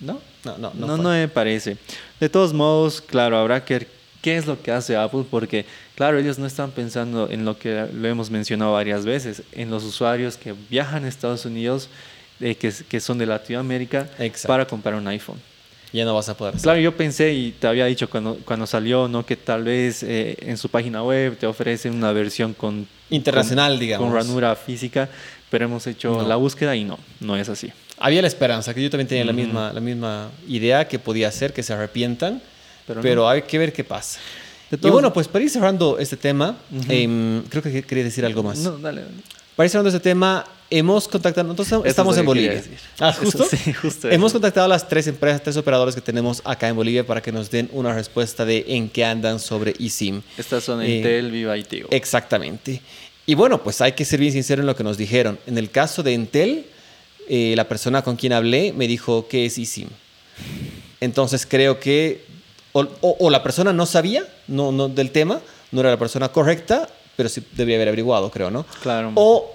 no, 0.00 0.20
No, 0.44 0.58
no, 0.58 0.72
no. 0.74 0.96
no, 0.96 1.10
me 1.10 1.28
parece. 1.28 1.76
De 2.20 2.28
todos 2.28 2.52
modos, 2.52 3.00
claro, 3.00 3.36
habrá 3.36 3.64
que 3.64 3.86
qué 4.22 4.36
es 4.38 4.46
lo 4.46 4.62
que 4.62 4.70
hace 4.72 4.96
Apple, 4.96 5.24
porque, 5.30 5.66
claro, 5.94 6.18
ellos 6.18 6.38
no 6.38 6.46
están 6.46 6.70
pensando 6.70 7.28
en 7.30 7.44
lo 7.44 7.58
que 7.58 7.86
lo 7.92 8.08
hemos 8.08 8.30
mencionado 8.30 8.72
varias 8.72 9.04
veces, 9.04 9.42
en 9.52 9.68
los 9.70 9.84
usuarios 9.84 10.36
que 10.38 10.54
viajan 10.70 11.04
a 11.04 11.08
Estados 11.08 11.44
Unidos, 11.44 11.88
eh, 12.40 12.54
que, 12.54 12.72
que 12.88 13.00
son 13.00 13.18
de 13.18 13.26
Latinoamérica, 13.26 14.08
Exacto. 14.18 14.48
para 14.48 14.66
comprar 14.66 14.94
un 14.94 15.06
iPhone. 15.08 15.38
Ya 15.92 16.06
no 16.06 16.14
vas 16.14 16.26
a 16.30 16.34
poder 16.36 16.54
hacer. 16.54 16.62
Claro, 16.64 16.80
yo 16.80 16.96
pensé 16.96 17.34
y 17.34 17.50
te 17.52 17.66
había 17.66 17.84
dicho 17.84 18.08
cuando, 18.08 18.38
cuando 18.46 18.66
salió, 18.66 19.08
¿no? 19.08 19.26
Que 19.26 19.36
tal 19.36 19.64
vez 19.64 20.02
eh, 20.02 20.36
en 20.40 20.56
su 20.56 20.70
página 20.70 21.02
web 21.02 21.36
te 21.36 21.46
ofrecen 21.46 21.92
una 21.94 22.12
versión 22.12 22.54
con... 22.54 22.86
Internacional, 23.10 23.72
con- 23.72 23.80
digamos. 23.80 24.08
Con 24.08 24.16
ranura 24.16 24.56
física, 24.56 25.10
pero 25.50 25.66
hemos 25.66 25.86
hecho 25.86 26.22
No. 26.22 26.26
la 26.26 26.36
búsqueda 26.36 26.74
y 26.76 26.84
no, 26.84 26.98
no 27.20 27.36
es 27.36 27.50
así. 27.50 27.70
Había 27.98 28.22
la 28.22 28.28
esperanza, 28.28 28.72
que 28.72 28.82
yo 28.82 28.88
también 28.88 29.06
tenía 29.06 29.24
la, 29.26 29.34
misma, 29.34 29.70
la 29.74 29.80
misma 29.80 30.30
idea 30.48 30.88
que 30.88 30.98
podía 30.98 31.30
ser, 31.30 31.52
que 31.52 31.62
se 31.62 31.74
arrepientan, 31.74 32.40
pero, 32.86 33.00
Pero 33.00 33.22
no. 33.22 33.28
hay 33.28 33.42
que 33.42 33.58
ver 33.58 33.72
qué 33.72 33.84
pasa. 33.84 34.18
De 34.70 34.78
Y 34.88 34.90
bueno, 34.90 35.12
pues 35.12 35.28
para 35.28 35.44
ir 35.44 35.50
cerrando 35.50 35.98
este 35.98 36.16
tema, 36.16 36.56
em, 36.88 37.42
creo 37.48 37.62
que 37.62 37.82
quería 37.82 38.04
decir 38.04 38.24
algo 38.24 38.42
más. 38.42 38.58
No, 38.58 38.78
dale, 38.78 39.02
dale. 39.02 39.14
Para 39.54 39.66
ir 39.66 39.70
cerrando 39.70 39.90
este 39.90 40.00
tema, 40.00 40.46
hemos 40.70 41.06
contactado, 41.08 41.46
nosotros 41.52 41.82
estamos 41.84 42.14
es 42.14 42.20
en 42.20 42.26
Bolivia. 42.26 42.62
Ah, 42.98 43.10
Eso 43.10 43.20
justo. 43.20 43.44
sí, 43.50 43.72
justo 43.74 44.08
hemos 44.08 44.30
eso. 44.30 44.36
contactado 44.36 44.64
a 44.64 44.68
las 44.68 44.88
tres 44.88 45.06
empresas, 45.08 45.42
tres 45.42 45.58
operadores 45.58 45.94
que 45.94 46.00
tenemos 46.00 46.40
acá 46.44 46.68
en 46.68 46.76
Bolivia 46.76 47.06
para 47.06 47.20
que 47.20 47.30
nos 47.32 47.50
den 47.50 47.68
una 47.72 47.92
respuesta 47.94 48.46
de 48.46 48.64
en 48.68 48.88
qué 48.88 49.04
andan 49.04 49.38
sobre 49.38 49.74
eSIM. 49.78 50.22
Estas 50.38 50.64
son 50.64 50.80
Eh, 50.80 50.96
Intel, 50.96 51.30
Viva 51.30 51.54
y 51.58 51.64
Tigo. 51.64 51.88
Exactamente. 51.90 52.80
Y 53.26 53.34
bueno, 53.34 53.62
pues 53.62 53.82
hay 53.82 53.92
que 53.92 54.06
ser 54.06 54.18
bien 54.20 54.32
sincero 54.32 54.62
en 54.62 54.66
lo 54.66 54.74
que 54.74 54.82
nos 54.84 54.96
dijeron. 54.96 55.38
En 55.46 55.58
el 55.58 55.70
caso 55.70 56.02
de 56.02 56.12
Intel, 56.14 56.64
eh, 57.28 57.52
la 57.54 57.68
persona 57.68 58.00
con 58.00 58.16
quien 58.16 58.32
hablé 58.32 58.72
me 58.72 58.88
dijo 58.88 59.28
que 59.28 59.44
es 59.44 59.58
eSIM. 59.58 59.88
Entonces 61.00 61.46
creo 61.46 61.78
que 61.78 62.24
o, 62.72 62.80
o- 63.00 63.16
o 63.20 63.30
la 63.30 63.42
persona 63.42 63.72
no 63.72 63.86
sabía 63.86 64.24
no, 64.48 64.72
no, 64.72 64.88
del 64.88 65.10
tema, 65.10 65.40
no 65.70 65.80
era 65.80 65.90
la 65.90 65.98
persona 65.98 66.28
correcta, 66.30 66.88
pero 67.16 67.28
sí 67.28 67.42
debería 67.52 67.76
haber 67.76 67.88
averiguado, 67.88 68.30
creo, 68.30 68.50
¿no? 68.50 68.64
Claro. 68.82 69.12
O 69.14 69.50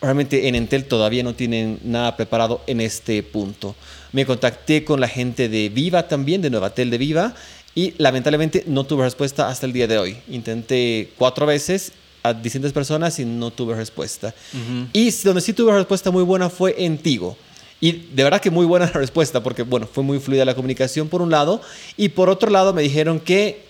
realmente 0.00 0.48
en 0.48 0.54
Entel 0.54 0.86
todavía 0.86 1.22
no 1.22 1.34
tienen 1.34 1.78
nada 1.84 2.16
preparado 2.16 2.60
en 2.66 2.80
este 2.80 3.22
punto. 3.22 3.74
Me 4.12 4.26
contacté 4.26 4.84
con 4.84 5.00
la 5.00 5.08
gente 5.08 5.48
de 5.48 5.68
Viva 5.68 6.08
también, 6.08 6.42
de 6.42 6.50
Novatel 6.50 6.90
de 6.90 6.98
Viva, 6.98 7.34
y 7.74 7.94
lamentablemente 7.98 8.64
no 8.66 8.84
tuve 8.84 9.04
respuesta 9.04 9.48
hasta 9.48 9.64
el 9.66 9.72
día 9.72 9.86
de 9.86 9.98
hoy. 9.98 10.16
Intenté 10.28 11.12
cuatro 11.16 11.46
veces 11.46 11.92
a 12.22 12.34
distintas 12.34 12.72
personas 12.72 13.18
y 13.18 13.24
no 13.24 13.50
tuve 13.50 13.74
respuesta. 13.74 14.34
Ujú. 14.52 14.88
Y 14.92 15.08
s- 15.08 15.26
donde 15.26 15.40
sí 15.40 15.52
tuve 15.54 15.72
respuesta 15.72 16.10
muy 16.10 16.22
buena 16.22 16.50
fue 16.50 16.74
en 16.84 16.98
Tigo. 16.98 17.36
Y 17.82 17.90
de 18.14 18.22
verdad 18.22 18.40
que 18.40 18.50
muy 18.50 18.64
buena 18.64 18.86
la 18.94 19.00
respuesta, 19.00 19.42
porque 19.42 19.64
bueno, 19.64 19.86
fue 19.92 20.04
muy 20.04 20.20
fluida 20.20 20.46
la 20.46 20.54
comunicación 20.54 21.08
por 21.08 21.20
un 21.20 21.30
lado, 21.30 21.60
y 21.98 22.10
por 22.10 22.30
otro 22.30 22.48
lado 22.48 22.72
me 22.72 22.80
dijeron 22.80 23.20
que 23.20 23.64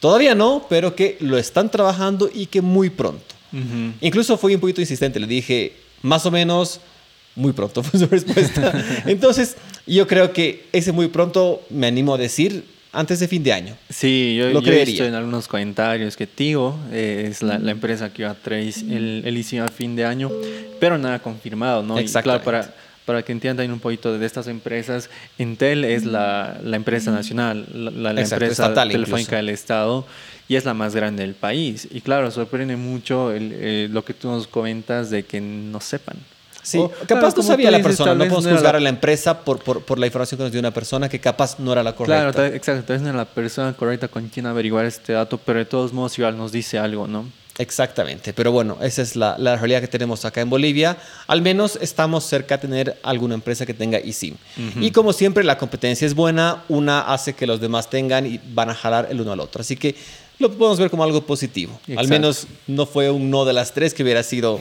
todavía 0.00 0.34
no, 0.34 0.64
pero 0.70 0.94
que 0.94 1.18
lo 1.20 1.36
están 1.36 1.68
trabajando 1.68 2.30
y 2.32 2.46
que 2.46 2.62
muy 2.62 2.88
pronto. 2.88 3.34
Ujú. 3.52 3.94
Incluso 4.00 4.38
fui 4.38 4.54
un 4.54 4.60
poquito 4.60 4.80
insistente, 4.80 5.18
le 5.18 5.26
dije, 5.26 5.72
más 6.02 6.24
o 6.24 6.30
menos, 6.30 6.80
muy 7.34 7.52
pronto 7.52 7.82
fue 7.82 7.98
su 7.98 8.06
respuesta. 8.06 8.72
Entonces, 9.06 9.56
yo 9.86 10.06
creo 10.06 10.32
que 10.32 10.66
ese 10.72 10.92
muy 10.92 11.08
pronto 11.08 11.60
me 11.68 11.88
animo 11.88 12.14
a 12.14 12.18
decir 12.18 12.64
antes 12.92 13.18
de 13.18 13.26
fin 13.26 13.42
de 13.42 13.52
año. 13.52 13.76
Sí, 13.90 14.36
yo, 14.38 14.50
Lo 14.50 14.62
yo 14.62 14.72
he 14.72 14.84
visto 14.84 15.04
en 15.04 15.14
algunos 15.14 15.48
comentarios 15.48 16.16
que 16.16 16.28
Tigo 16.28 16.78
eh, 16.92 17.26
es 17.28 17.42
la, 17.42 17.58
la 17.58 17.72
empresa 17.72 18.12
que 18.12 18.22
va 18.22 18.30
a 18.30 18.34
traer 18.34 18.72
el, 18.88 19.22
el 19.24 19.60
a 19.60 19.68
fin 19.68 19.96
de 19.96 20.04
año, 20.04 20.30
pero 20.78 20.96
nada 20.96 21.18
confirmado, 21.18 21.82
¿no? 21.82 22.00
Y 22.00 22.06
claro, 22.06 22.42
para, 22.42 22.72
para 23.08 23.22
que 23.22 23.32
entiendan 23.32 23.72
un 23.72 23.80
poquito 23.80 24.18
de 24.18 24.26
estas 24.26 24.48
empresas, 24.48 25.08
Intel 25.38 25.82
es 25.86 26.04
la, 26.04 26.58
la 26.62 26.76
empresa 26.76 27.10
nacional, 27.10 27.64
la, 27.72 27.90
la- 27.90 28.12
la 28.12 28.20
Exacto, 28.20 28.44
empresa 28.44 28.64
estatal 28.64 28.90
telefónica 28.90 29.20
incluso. 29.20 29.36
del 29.36 29.48
Estado 29.48 30.06
y 30.46 30.56
es 30.56 30.66
la 30.66 30.74
más 30.74 30.94
grande 30.94 31.22
del 31.22 31.32
país. 31.34 31.88
Y 31.90 32.02
claro, 32.02 32.30
sorprende 32.30 32.76
mucho 32.76 33.32
el, 33.32 33.52
eh, 33.54 33.88
lo 33.90 34.04
que 34.04 34.12
tú 34.12 34.28
nos 34.30 34.46
comentas 34.46 35.08
de 35.08 35.22
que 35.22 35.40
no 35.40 35.80
sepan. 35.80 36.16
Sí, 36.62 36.76
O, 36.76 36.90
capaz 36.90 37.06
claro, 37.06 37.32
no 37.38 37.42
sabía 37.42 37.70
la 37.70 37.80
persona, 37.80 38.12
no 38.12 38.18
podemos 38.18 38.44
era 38.44 38.54
juzgar 38.56 38.74
la- 38.74 38.78
a 38.78 38.82
la 38.82 38.88
empresa 38.90 39.40
por, 39.42 39.58
por, 39.60 39.80
por 39.82 39.98
la 39.98 40.04
información 40.04 40.36
que 40.36 40.42
nos 40.44 40.52
dio 40.52 40.60
una 40.60 40.70
persona 40.70 41.08
que 41.08 41.18
capaz 41.18 41.58
no 41.58 41.72
era 41.72 41.82
la 41.82 41.94
correcta. 41.94 42.30
Claro, 42.34 42.54
exacto. 42.54 42.82
Tal 42.84 42.96
vez 42.96 43.02
no 43.02 43.08
es 43.08 43.14
la 43.14 43.24
persona 43.24 43.72
correcta 43.72 44.08
con 44.08 44.28
quien 44.28 44.44
averiguar 44.44 44.84
este 44.84 45.14
dato, 45.14 45.38
pero 45.38 45.60
de 45.60 45.64
todos 45.64 45.94
modos 45.94 46.18
igual 46.18 46.36
nos 46.36 46.52
dice 46.52 46.78
algo, 46.78 47.08
¿no? 47.08 47.24
Exactamente, 47.58 48.32
pero 48.32 48.52
bueno, 48.52 48.78
esa 48.80 49.02
es 49.02 49.16
la, 49.16 49.36
la 49.36 49.56
realidad 49.56 49.80
que 49.80 49.88
tenemos 49.88 50.24
acá 50.24 50.40
en 50.40 50.48
Bolivia. 50.48 50.96
Al 51.26 51.42
menos 51.42 51.76
estamos 51.80 52.24
cerca 52.24 52.56
de 52.56 52.62
tener 52.62 52.98
alguna 53.02 53.34
empresa 53.34 53.66
que 53.66 53.74
tenga 53.74 53.98
eSIM. 53.98 54.36
Y 54.80 54.92
como 54.92 55.12
siempre, 55.12 55.42
la 55.42 55.58
competencia 55.58 56.06
es 56.06 56.14
buena, 56.14 56.64
una 56.68 57.00
hace 57.12 57.34
que 57.34 57.46
los 57.46 57.60
demás 57.60 57.90
tengan 57.90 58.26
y 58.26 58.40
van 58.52 58.70
a 58.70 58.74
jalar 58.74 59.08
el 59.10 59.20
uno 59.20 59.32
al 59.32 59.40
otro. 59.40 59.60
Así 59.60 59.76
que 59.76 59.96
lo 60.38 60.52
podemos 60.52 60.78
ver 60.78 60.88
como 60.88 61.02
algo 61.02 61.20
positivo. 61.26 61.80
Al 61.96 62.06
menos 62.06 62.46
no 62.68 62.86
fue 62.86 63.10
un 63.10 63.28
no 63.28 63.44
de 63.44 63.52
las 63.52 63.74
tres 63.74 63.92
que 63.92 64.04
hubiera 64.04 64.22
sido 64.22 64.60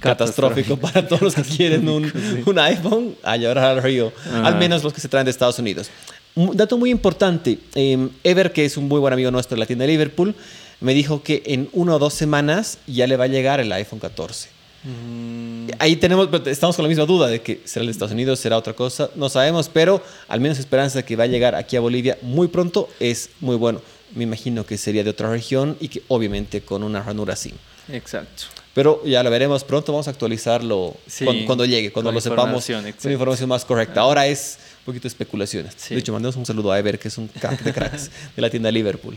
catastrófico 0.00 0.76
para 0.76 1.08
todos 1.08 1.22
los 1.22 1.34
que 1.34 1.42
quieren 1.56 1.88
un, 1.88 2.12
un 2.44 2.58
iPhone 2.58 3.16
a 3.22 3.36
llorar 3.36 3.78
al 3.78 3.82
río. 3.82 4.12
Ah. 4.30 4.42
Al 4.48 4.56
menos 4.56 4.84
los 4.84 4.92
que 4.92 5.00
se 5.00 5.08
traen 5.08 5.24
de 5.24 5.30
Estados 5.30 5.58
Unidos. 5.58 5.90
Un 6.34 6.54
dato 6.54 6.76
muy 6.76 6.90
importante, 6.90 7.58
eh, 7.74 8.08
Ever, 8.22 8.52
que 8.52 8.66
es 8.66 8.76
un 8.76 8.88
muy 8.88 9.00
buen 9.00 9.14
amigo 9.14 9.30
nuestro 9.30 9.54
de 9.54 9.60
la 9.60 9.66
tienda 9.66 9.86
de 9.86 9.92
Liverpool, 9.92 10.34
me 10.80 10.94
dijo 10.94 11.22
que 11.22 11.42
en 11.46 11.68
una 11.72 11.94
o 11.94 11.98
dos 11.98 12.14
semanas 12.14 12.78
ya 12.86 13.06
le 13.06 13.16
va 13.16 13.24
a 13.24 13.28
llegar 13.28 13.60
el 13.60 13.72
iPhone 13.72 13.98
14. 13.98 14.48
Mm, 14.84 15.68
Ahí 15.78 15.96
tenemos, 15.96 16.28
estamos 16.46 16.76
con 16.76 16.84
la 16.84 16.88
misma 16.88 17.06
duda 17.06 17.26
de 17.26 17.42
que 17.42 17.60
será 17.64 17.82
el 17.82 17.88
de 17.88 17.92
Estados 17.92 18.12
Unidos, 18.12 18.38
será 18.38 18.56
otra 18.56 18.72
cosa, 18.72 19.10
no 19.16 19.28
sabemos, 19.28 19.68
pero 19.68 20.02
al 20.28 20.40
menos 20.40 20.58
esperanza 20.58 20.98
de 20.98 21.04
que 21.04 21.16
va 21.16 21.24
a 21.24 21.26
llegar 21.26 21.54
aquí 21.54 21.76
a 21.76 21.80
Bolivia 21.80 22.18
muy 22.22 22.48
pronto 22.48 22.88
es 23.00 23.30
muy 23.40 23.56
bueno. 23.56 23.80
Me 24.14 24.22
imagino 24.22 24.64
que 24.64 24.78
sería 24.78 25.02
de 25.02 25.10
otra 25.10 25.30
región 25.30 25.76
y 25.80 25.88
que 25.88 26.02
obviamente 26.08 26.60
con 26.60 26.84
una 26.84 27.02
ranura 27.02 27.32
así. 27.34 27.52
Exacto. 27.92 28.44
Pero 28.74 29.02
ya 29.04 29.22
lo 29.22 29.30
veremos 29.30 29.64
pronto, 29.64 29.92
vamos 29.92 30.06
a 30.06 30.10
actualizarlo 30.10 30.94
Sí, 31.06 31.24
cuando, 31.24 31.46
cuando 31.46 31.64
llegue, 31.64 31.90
cuando 31.90 32.12
lo 32.12 32.20
sepamos, 32.20 32.66
con 33.00 33.10
información 33.10 33.48
más 33.48 33.64
correcta. 33.64 34.02
Ahora 34.02 34.26
es 34.26 34.58
un 34.80 34.84
poquito 34.84 35.04
de 35.04 35.08
especulaciones. 35.08 35.72
Sí. 35.76 35.94
De 35.94 36.00
hecho, 36.00 36.12
mandemos 36.12 36.36
un 36.36 36.46
saludo 36.46 36.70
a 36.70 36.78
Ever, 36.78 36.98
que 36.98 37.08
es 37.08 37.18
un 37.18 37.26
crack 37.28 37.62
de 37.62 37.72
cracks 37.72 38.10
de 38.36 38.42
la 38.42 38.50
tienda 38.50 38.70
Liverpool. 38.70 39.16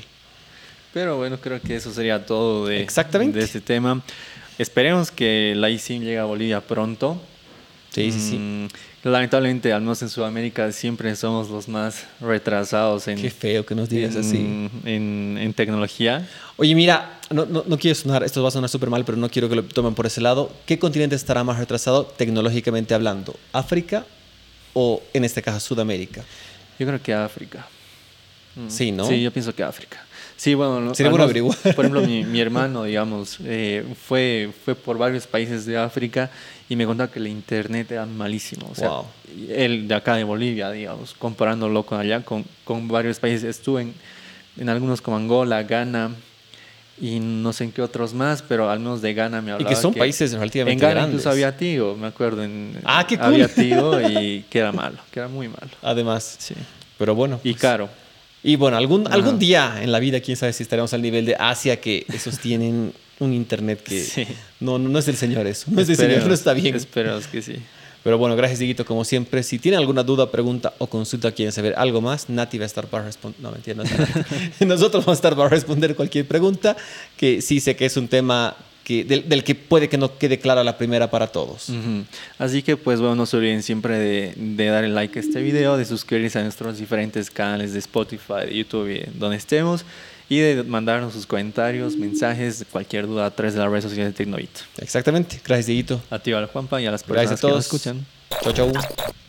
Pero 0.93 1.17
bueno, 1.17 1.38
creo 1.39 1.62
que 1.62 1.75
eso 1.75 1.93
sería 1.93 2.25
todo 2.25 2.65
de, 2.67 2.82
Exactamente. 2.82 3.38
de 3.38 3.45
este 3.45 3.62
tema. 3.62 4.02
Esperemos 4.58 5.12
que 5.12 5.54
la 5.56 5.69
eSIM 5.69 6.02
llegue 6.04 6.17
a 6.19 6.25
Bolivia 6.25 6.62
pronto. 6.62 7.21
Sí, 7.91 8.12
sí, 8.12 8.19
sí. 8.32 8.38
Mm, 8.38 8.67
lamentablemente, 9.10 9.71
al 9.73 9.82
menos 9.82 10.02
en 10.02 10.10
Sudamérica, 10.10 10.71
siempre 10.71 11.15
somos 11.15 11.49
los 11.49 11.67
más 11.67 12.06
retrasados 12.19 13.08
en, 13.08 13.19
Qué 13.21 13.30
feo 13.32 13.65
que 13.65 13.73
nos 13.75 13.89
digas 13.89 14.15
en, 14.15 14.21
así. 14.21 14.38
en- 14.89 15.38
en 15.39 15.54
tecnología. 15.54 16.28
Oye, 16.58 16.75
mira, 16.75 17.19
no, 17.32 17.45
no, 17.45 17.63
no 17.65 17.78
quiero 17.78 17.95
sonar, 17.95 18.23
esto 18.23 18.41
va 18.43 18.49
a 18.49 18.52
sonar 18.52 18.69
súper 18.69 18.89
mal, 18.89 19.06
pero 19.06 19.17
no 19.17 19.30
quiero 19.30 19.47
que 19.49 19.56
lo 19.56 19.63
tomen 19.63 19.93
por 19.95 20.06
ese 20.06 20.21
lado. 20.21 20.52
¿Qué 20.65 20.78
continente 20.78 21.15
estará 21.15 21.43
más 21.43 21.58
retrasado 21.58 22.06
tecnológicamente 22.06 22.93
hablando? 22.93 23.36
¿África 23.54 24.06
o 24.73 25.02
en 25.13 25.23
este 25.23 25.41
caso 25.41 25.60
Sudamérica? 25.60 26.23
Yo 26.78 26.86
creo 26.86 27.02
que 27.02 27.13
África. 27.13 27.65
Mm, 28.56 28.69
Sí, 28.69 28.91
¿no? 28.91 29.08
Sí, 29.08 29.21
yo 29.21 29.32
pienso 29.32 29.54
que 29.56 29.63
África. 29.63 30.04
Sí, 30.39 30.54
bueno, 30.54 30.80
no- 30.80 30.95
Sería 30.95 31.10
bueno 31.10 31.25
averiguar. 31.25 31.58
Por 31.75 31.84
ejemplo, 31.84 31.99
mi, 32.02 32.23
mi 32.23 32.39
hermano, 32.39 32.86
digamos, 32.86 33.39
eh, 33.43 33.84
fue, 34.08 34.49
fue 34.63 34.73
por 34.73 34.97
varios 34.97 35.28
países 35.28 35.65
de 35.65 35.78
África 35.78 36.30
y 36.69 36.78
me 36.78 36.86
contaba 36.86 37.12
que 37.12 37.19
el 37.19 37.28
internet 37.28 37.91
era 37.91 38.06
malísimo. 38.06 38.69
O 38.71 38.75
sea, 38.75 38.88
Wow. 38.89 39.06
y 39.38 39.52
él 39.52 39.88
de 39.89 39.95
acá 39.95 40.15
de 40.15 40.23
Bolivia, 40.23 40.71
digamos, 40.71 41.13
comparándolo 41.13 41.84
con 41.84 41.99
allá, 41.99 42.21
con, 42.23 42.45
con 42.63 42.88
varios 42.88 43.19
países. 43.19 43.43
Estuve 43.43 43.82
en, 43.82 43.93
en 44.58 44.69
algunos 44.69 45.02
como 45.02 45.17
Angola, 45.17 45.62
Ghana 45.63 46.12
y 47.02 47.19
no 47.19 47.52
sé 47.52 47.65
en 47.65 47.71
qué 47.73 47.82
otros 47.82 48.13
más, 48.13 48.41
pero 48.41 48.69
al 48.69 48.80
menos 48.80 49.02
de 49.02 49.13
Ghana 49.13 49.41
me 49.41 49.52
hablaba. 49.52 49.69
que 49.69 49.75
son 49.75 49.93
países 49.93 50.32
relativamente 50.32 50.71
En 50.73 50.80
Ghana 50.80 50.93
grandes. 51.02 51.13
incluso 51.15 51.30
había 51.32 51.58
Tigo, 51.58 51.97
me 51.97 52.08
acuerdo. 52.08 52.43
En, 52.43 52.78
Ah, 52.86 53.06
qué 53.06 53.17
cool. 53.17 53.25
Había 53.28 53.47
Tigo 53.54 53.99
y 54.10 54.45
que 54.49 54.60
era 54.60 54.71
malo, 54.71 54.99
que 55.12 55.19
era 55.19 55.28
muy 55.28 55.49
malo. 55.49 55.71
Además, 55.82 56.36
Sí. 56.39 56.56
pero 56.97 57.13
bueno. 57.13 57.41
Y 57.43 57.52
pues, 57.52 57.62
caro. 57.62 57.89
Y 58.43 58.56
bueno, 58.56 58.78
algún, 58.78 59.06
Ajá. 59.06 59.15
algún 59.15 59.38
día 59.39 59.80
en 59.82 59.91
la 59.91 59.99
vida, 59.99 60.19
quién 60.21 60.38
sabe 60.38 60.54
si 60.54 60.63
estaremos 60.63 60.93
al 60.93 61.02
nivel 61.02 61.25
de 61.25 61.36
Asia, 61.38 61.80
que 61.82 62.06
esos 62.13 62.39
tienen 62.39 62.93
un 63.19 63.34
internet 63.34 63.84
que 63.84 64.02
Sí. 64.02 64.25
no, 64.62 64.80
no, 64.80 64.88
no 64.89 64.99
es 64.99 65.06
del 65.06 65.17
señor 65.17 65.45
eso. 65.45 65.67
No 65.69 65.82
es 65.82 65.88
del 65.88 65.97
señor, 65.97 66.25
no 66.25 66.34
está 66.34 66.54
bien. 66.54 66.73
Esperemos 66.75 67.28
que 67.28 67.41
sí. 67.41 67.56
Pero 68.02 68.17
bueno, 68.17 68.38
gracias, 68.38 68.60
Dieguito, 68.60 68.86
como 68.86 69.04
siempre. 69.04 69.43
Si 69.43 69.60
tienen 69.60 69.78
alguna 69.82 70.04
duda, 70.04 70.32
pregunta 70.32 70.73
o 70.78 70.88
consulta, 70.88 71.34
quieren 71.34 71.52
saber 71.52 71.73
algo 71.78 71.99
más, 71.99 72.30
Nati 72.30 72.58
va 72.58 72.63
a 72.63 72.67
estar 72.67 72.88
para 72.88 73.04
responder. 73.04 73.41
No, 73.41 73.52
mentira, 73.52 73.75
no. 73.75 73.84
Nosotros 74.65 75.06
vamos 75.06 75.17
a 75.17 75.19
estar 75.19 75.36
para 75.36 75.49
responder 75.49 75.95
cualquier 75.97 76.25
pregunta, 76.25 76.78
que 77.17 77.41
sí 77.41 77.60
sé 77.60 77.75
que 77.75 77.86
es 77.86 77.97
un 77.97 78.08
tema 78.08 78.56
que, 78.89 79.04
del, 79.04 79.30
del 79.30 79.43
que 79.43 79.54
puede 79.54 79.88
que 79.88 79.99
no 79.99 80.17
quede 80.17 80.39
clara 80.39 80.63
la 80.63 80.75
primera 80.80 81.12
para 81.12 81.28
todos. 81.28 81.67
Así 82.39 82.63
que 82.63 82.75
pues 82.75 82.99
bueno, 82.99 83.13
no 83.15 83.28
se 83.28 83.38
olviden 83.38 83.62
siempre 83.62 83.99
de, 83.99 84.34
de 84.36 84.65
dar 84.65 84.84
el 84.84 84.95
like 84.95 85.19
a 85.19 85.21
este 85.21 85.43
video, 85.43 85.78
de 85.78 85.86
suscribirse 85.86 86.39
a 86.39 86.41
nuestros 86.41 86.80
diferentes 86.80 87.30
canales 87.30 87.73
de 87.73 87.80
Spotify, 87.80 88.47
de 88.47 88.56
YouTube 88.58 89.08
donde 89.13 89.38
estemos 89.38 89.86
y 90.28 90.39
de 90.39 90.63
mandarnos 90.63 91.13
sus 91.13 91.28
comentarios, 91.28 91.97
mensajes, 91.97 92.65
cualquier 92.71 93.06
duda 93.06 93.28
a 93.28 93.32
través 93.32 93.54
de 93.54 93.60
las 93.60 93.69
redes 93.69 93.84
sociales 93.84 94.12
de 94.13 94.17
Tecnovit. 94.17 94.58
Exactamente. 94.80 95.39
Gracias, 95.45 95.67
Dieguito. 95.67 96.02
A 96.10 96.17
ti, 96.17 96.32
al 96.34 96.47
Juanpa 96.47 96.82
y 96.82 96.88
a 96.88 96.91
las 96.91 97.04
personas 97.04 97.30
Gracias 97.30 97.39
a 97.39 97.47
todos. 97.47 97.67
que 97.67 97.75
nos 97.78 97.86
escuchan. 97.86 98.06
Chau, 98.43 98.71
chau. 98.71 99.29